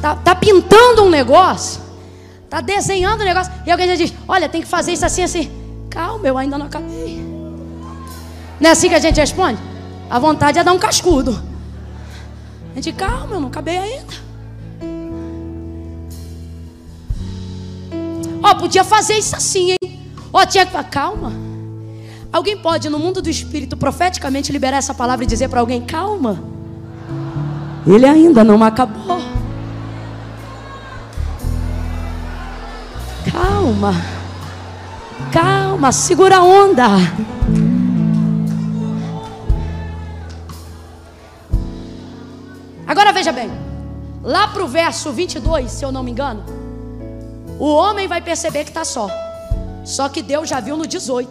[0.00, 1.82] Tá, tá pintando um negócio,
[2.48, 5.50] tá desenhando um negócio, e alguém já diz: Olha, tem que fazer isso assim, assim.
[5.90, 7.20] Calma, eu ainda não acabei.
[8.58, 9.60] Não é assim que a gente responde?
[10.08, 11.42] A vontade é dar um cascudo.
[12.72, 14.14] A gente, calma, eu não acabei ainda.
[18.42, 19.99] Ó, podia fazer isso assim, hein?
[20.32, 21.32] Ó, oh, tinha que falar, calma.
[22.32, 26.42] Alguém pode, no mundo do espírito, profeticamente liberar essa palavra e dizer para alguém: calma.
[27.86, 29.20] Ele ainda não acabou.
[33.32, 33.94] Calma.
[35.32, 36.86] Calma, segura a onda.
[42.86, 43.50] Agora veja bem.
[44.22, 46.44] Lá para o verso 22, se eu não me engano,
[47.58, 49.08] o homem vai perceber que está só.
[49.90, 51.28] Só que Deus já viu no 18.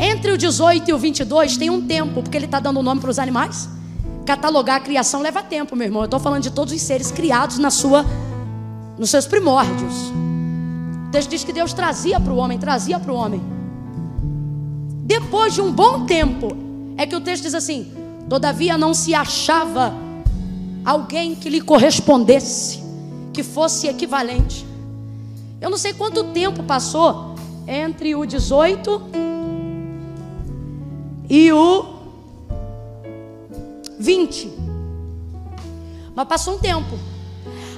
[0.00, 3.10] Entre o 18 e o 22 tem um tempo, porque ele está dando nome para
[3.10, 3.68] os animais.
[4.26, 6.02] Catalogar a criação leva tempo, meu irmão.
[6.02, 8.04] Eu estou falando de todos os seres criados na sua,
[8.98, 9.94] nos seus primórdios.
[11.06, 13.40] O texto diz que Deus trazia para o homem, trazia para o homem.
[15.04, 16.48] Depois de um bom tempo,
[16.96, 17.92] é que o texto diz assim:
[18.28, 19.94] Todavia não se achava
[20.84, 22.82] alguém que lhe correspondesse
[23.32, 24.66] que fosse equivalente.
[25.60, 27.34] Eu não sei quanto tempo passou
[27.66, 29.02] entre o 18
[31.28, 31.84] e o
[33.98, 34.52] 20.
[36.14, 36.98] Mas passou um tempo.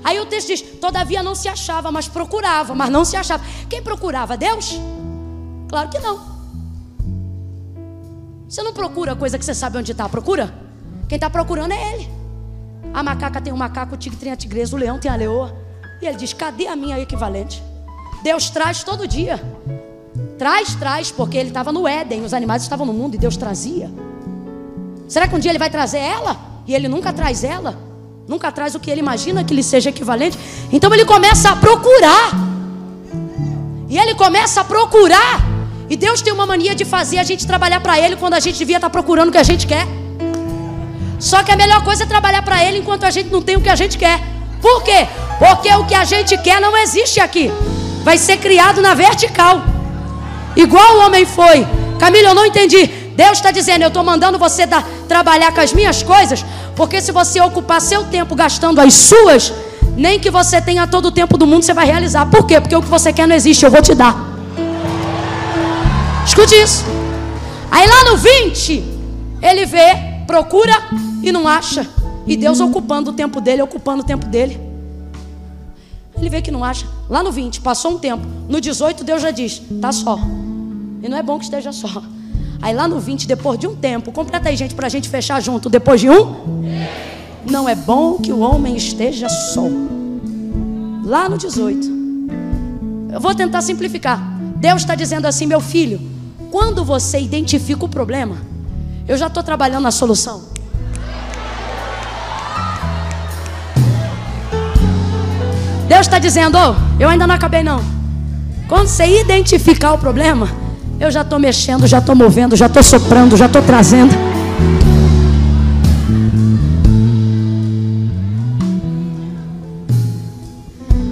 [0.05, 3.43] Aí o texto diz: Todavia não se achava, mas procurava, mas não se achava.
[3.69, 4.37] Quem procurava?
[4.37, 4.79] Deus?
[5.69, 6.31] Claro que não.
[8.49, 10.53] Você não procura coisa que você sabe onde está, procura?
[11.09, 12.09] Quem está procurando é Ele.
[12.93, 15.57] A macaca tem um macaco, o tigre tem a tigresa, o leão tem a leoa.
[16.03, 17.63] E ele diz: Cadê a minha equivalente?
[18.23, 19.41] Deus traz todo dia.
[20.39, 23.91] Traz, traz, porque ele estava no Éden, os animais estavam no mundo e Deus trazia.
[25.09, 26.37] Será que um dia ele vai trazer ela?
[26.67, 27.77] E ele nunca traz ela?
[28.27, 30.39] Nunca traz o que ele imagina que lhe seja equivalente?
[30.73, 32.31] Então ele começa a procurar.
[33.89, 35.45] E ele começa a procurar.
[35.91, 38.57] E Deus tem uma mania de fazer a gente trabalhar para Ele quando a gente
[38.57, 39.85] devia estar tá procurando o que a gente quer.
[41.19, 43.61] Só que a melhor coisa é trabalhar para Ele enquanto a gente não tem o
[43.61, 44.21] que a gente quer.
[44.63, 45.09] Por quê?
[45.41, 47.51] Porque o que a gente quer não existe aqui.
[48.03, 49.63] Vai ser criado na vertical.
[50.57, 51.67] Igual o homem foi.
[51.99, 52.87] Camila, eu não entendi.
[53.15, 56.45] Deus está dizendo: eu estou mandando você dar, trabalhar com as minhas coisas.
[56.75, 59.53] Porque se você ocupar seu tempo gastando as suas,
[59.97, 62.27] nem que você tenha todo o tempo do mundo, você vai realizar.
[62.27, 62.61] Por quê?
[62.61, 63.65] Porque o que você quer não existe.
[63.65, 64.17] Eu vou te dar.
[66.27, 66.85] Escute isso.
[67.71, 68.85] Aí lá no 20,
[69.43, 69.97] ele vê,
[70.27, 70.73] procura
[71.23, 71.87] e não acha.
[72.27, 74.70] E Deus ocupando o tempo dele, ocupando o tempo dele.
[76.21, 76.87] Ele vê que não acha.
[77.09, 78.27] Lá no 20, passou um tempo.
[78.49, 80.19] No 18, Deus já diz: tá só.
[81.03, 82.03] E não é bom que esteja só.
[82.63, 85.41] Aí lá no 20, depois de um tempo, completa aí, gente, para a gente fechar
[85.41, 85.71] junto.
[85.71, 86.63] Depois de um,
[87.51, 89.67] não é bom que o homem esteja só.
[91.05, 92.01] Lá no 18.
[93.13, 94.21] Eu vou tentar simplificar.
[94.57, 95.99] Deus está dizendo assim, meu filho,
[96.51, 98.37] quando você identifica o problema,
[99.09, 100.43] eu já estou trabalhando na solução.
[105.91, 107.83] Deus está dizendo, oh, eu ainda não acabei não.
[108.69, 110.49] Quando você identificar o problema,
[111.01, 114.15] eu já estou mexendo, já estou movendo, já estou soprando, já estou trazendo.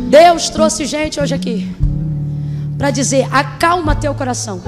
[0.09, 1.75] Deus trouxe gente hoje aqui
[2.79, 4.61] para dizer: acalma teu coração.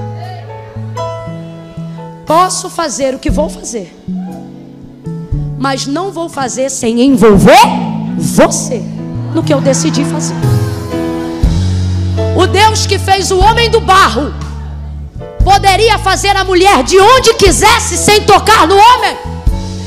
[2.27, 3.97] Posso fazer o que vou fazer,
[5.57, 7.63] mas não vou fazer sem envolver
[8.19, 8.83] você
[9.35, 10.35] no que eu decidi fazer.
[12.37, 14.33] O Deus que fez o homem do barro
[15.45, 19.17] poderia fazer a mulher de onde quisesse sem tocar no homem?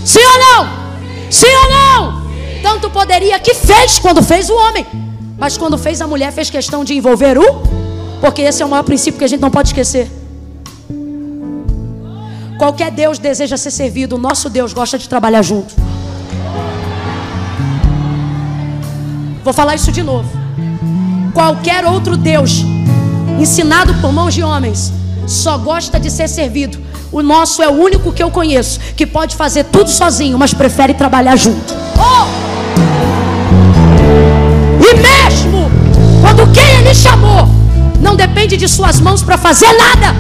[0.06, 0.70] Sim ou não?
[1.30, 2.24] Sim ou não?
[2.62, 4.86] Tanto poderia que fez quando fez o homem,
[5.38, 7.62] mas quando fez a mulher fez questão de envolver o,
[8.22, 10.10] porque esse é o maior princípio que a gente não pode esquecer.
[12.58, 15.74] Qualquer Deus deseja ser servido, o nosso Deus gosta de trabalhar junto.
[19.44, 20.30] Vou falar isso de novo.
[21.34, 22.64] Qualquer outro Deus,
[23.38, 24.94] ensinado por mãos de homens,
[25.28, 26.80] só gosta de ser servido.
[27.12, 30.94] O nosso é o único que eu conheço que pode fazer tudo sozinho, mas prefere
[30.94, 31.74] trabalhar junto.
[31.98, 32.26] Oh!
[34.82, 35.70] E mesmo
[36.22, 37.50] quando quem ele chamou
[38.00, 40.16] não depende de suas mãos para fazer nada,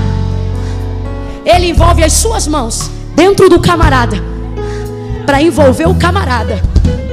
[1.46, 4.18] ele envolve as suas mãos dentro do camarada
[5.26, 6.62] para envolver o camarada,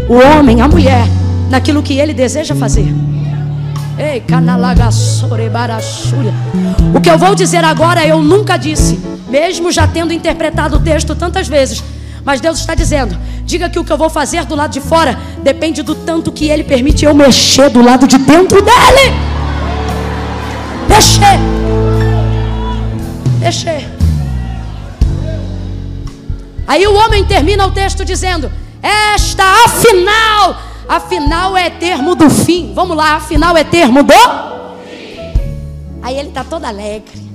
[0.08, 1.06] o homem, a mulher
[1.50, 2.86] naquilo que ele deseja fazer.
[3.98, 4.22] Ei,
[6.94, 8.98] O que eu vou dizer agora eu nunca disse,
[9.28, 11.82] mesmo já tendo interpretado o texto tantas vezes.
[12.24, 15.18] Mas Deus está dizendo: diga que o que eu vou fazer do lado de fora
[15.42, 19.14] depende do tanto que Ele permite eu mexer do lado de dentro dele.
[20.88, 21.38] Mexer.
[23.38, 23.88] Mexer.
[26.66, 28.50] Aí o homem termina o texto dizendo:
[28.82, 32.72] Esta afinal Afinal é termo do fim.
[32.74, 34.12] Vamos lá, afinal é termo do
[36.02, 37.30] Aí ele está todo alegre.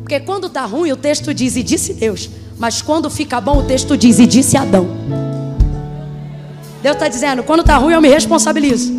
[0.00, 2.30] Porque quando está ruim, o texto diz e disse Deus.
[2.56, 4.88] Mas quando fica bom, o texto diz e disse Adão.
[6.82, 8.90] Deus está dizendo: quando está ruim, eu me responsabilizo.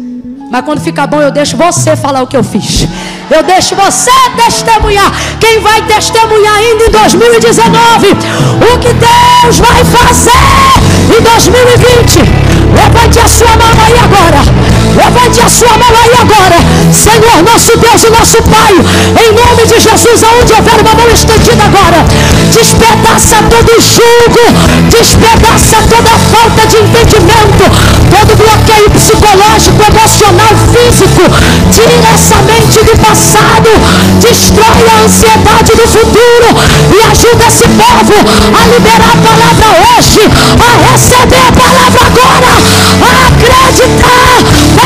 [0.52, 2.86] Mas quando fica bom, eu deixo você falar o que eu fiz.
[3.32, 4.12] Eu deixo você
[4.46, 5.12] testemunhar.
[5.40, 8.08] Quem vai testemunhar ainda em 2019?
[8.12, 10.30] O que Deus vai fazer
[11.18, 12.47] em 2020?
[12.78, 14.40] Levante a sua mão aí agora.
[14.96, 16.58] Levante a sua mão aí agora.
[16.94, 21.64] Senhor, nosso Deus e nosso Pai, em nome de Jesus, aonde houver uma mão estendida
[21.64, 22.06] agora,
[22.52, 27.64] despedaça todo julgo, despedaça toda falta de entendimento,
[28.12, 31.24] todo bloqueio psicológico, emocional, físico.
[31.72, 33.70] Tira essa mente do passado,
[34.22, 36.50] destrói a ansiedade do futuro
[36.94, 38.16] e ajuda esse povo
[38.54, 40.22] a liberar a palavra hoje,
[40.58, 42.58] a receber a palavra agora
[43.02, 44.38] a acreditar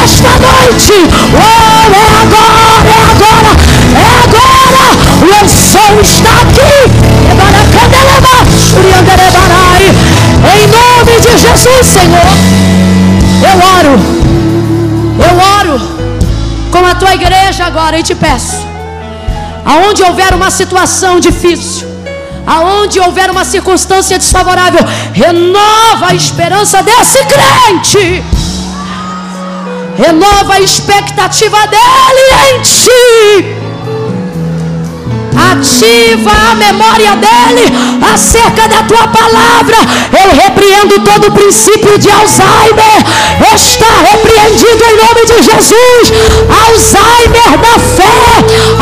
[0.03, 0.93] esta noite.
[1.33, 3.51] Oh, é agora, é agora,
[3.95, 4.61] é agora.
[5.21, 7.00] O som está aqui.
[10.53, 12.31] Em nome de Jesus, Senhor.
[13.49, 13.93] Eu oro.
[15.27, 15.81] Eu oro
[16.71, 18.57] com a tua igreja agora e te peço.
[19.65, 21.87] Aonde houver uma situação difícil,
[22.47, 24.83] aonde houver uma circunstância desfavorável,
[25.13, 28.23] renova a esperança desse crente
[30.01, 33.60] renova a expectativa dele em ti.
[35.61, 37.71] Ativa a memória dele
[38.11, 39.77] acerca da tua palavra.
[40.11, 43.05] Eu repreendo todo o princípio de Alzheimer.
[43.53, 46.13] Está repreendido em nome de Jesus.
[46.65, 48.11] Alzheimer da fé,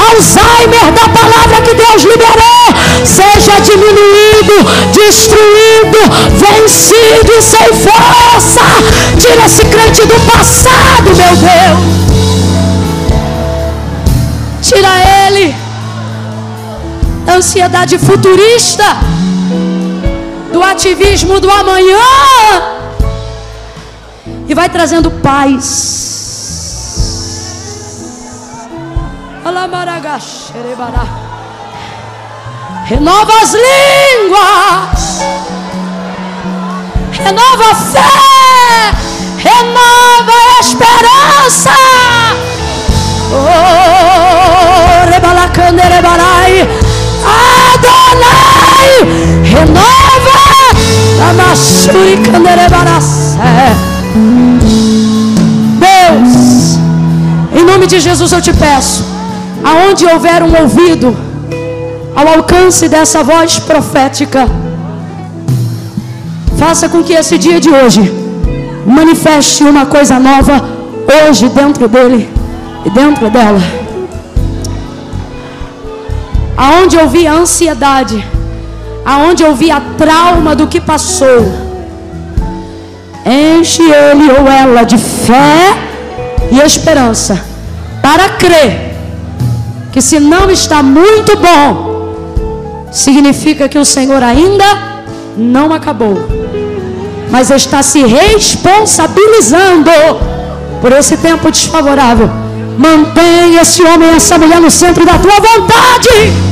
[0.10, 2.74] Alzheimer da palavra que Deus liberou,
[3.04, 6.00] seja diminuído, destruído,
[6.32, 8.62] vencido e sem força.
[9.20, 11.99] Tira esse crente do passado, meu Deus.
[17.40, 18.84] Ansiedade futurista,
[20.52, 21.98] do ativismo do amanhã,
[24.48, 25.98] e vai trazendo paz.
[32.86, 35.22] Renova as línguas,
[37.12, 38.94] renova a fé,
[39.38, 41.72] renova a esperança.
[43.32, 46.89] Oh, rebalacanderebarai.
[48.00, 48.92] Adonai,
[49.44, 50.38] renova
[51.30, 52.16] a Masuri
[55.80, 56.80] Deus,
[57.54, 59.06] em nome de Jesus eu te peço,
[59.64, 61.16] aonde houver um ouvido
[62.16, 64.48] ao alcance dessa voz profética,
[66.58, 68.12] faça com que esse dia de hoje
[68.86, 70.64] manifeste uma coisa nova
[71.28, 72.30] hoje dentro dele
[72.86, 73.79] e dentro dela
[76.60, 78.22] aonde eu vi a ansiedade,
[79.06, 81.50] aonde eu vi a trauma do que passou,
[83.26, 85.78] enche ele ou ela de fé
[86.52, 87.42] e esperança,
[88.02, 88.94] para crer
[89.94, 94.66] que se não está muito bom, significa que o Senhor ainda
[95.38, 96.18] não acabou,
[97.32, 99.92] mas está se responsabilizando
[100.82, 102.30] por esse tempo desfavorável.
[102.78, 106.49] Mantenha esse homem e essa mulher no centro da tua vontade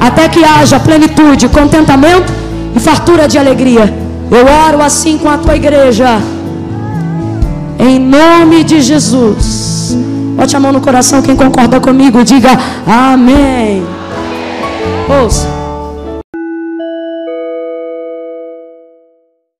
[0.00, 2.32] até que haja plenitude, contentamento
[2.74, 3.92] e fartura de alegria.
[4.30, 6.20] Eu oro assim com a tua igreja,
[7.78, 9.96] em nome de Jesus.
[10.36, 12.50] Bote a mão no coração, quem concorda comigo, diga
[12.86, 13.82] amém.
[15.22, 15.57] Ouça.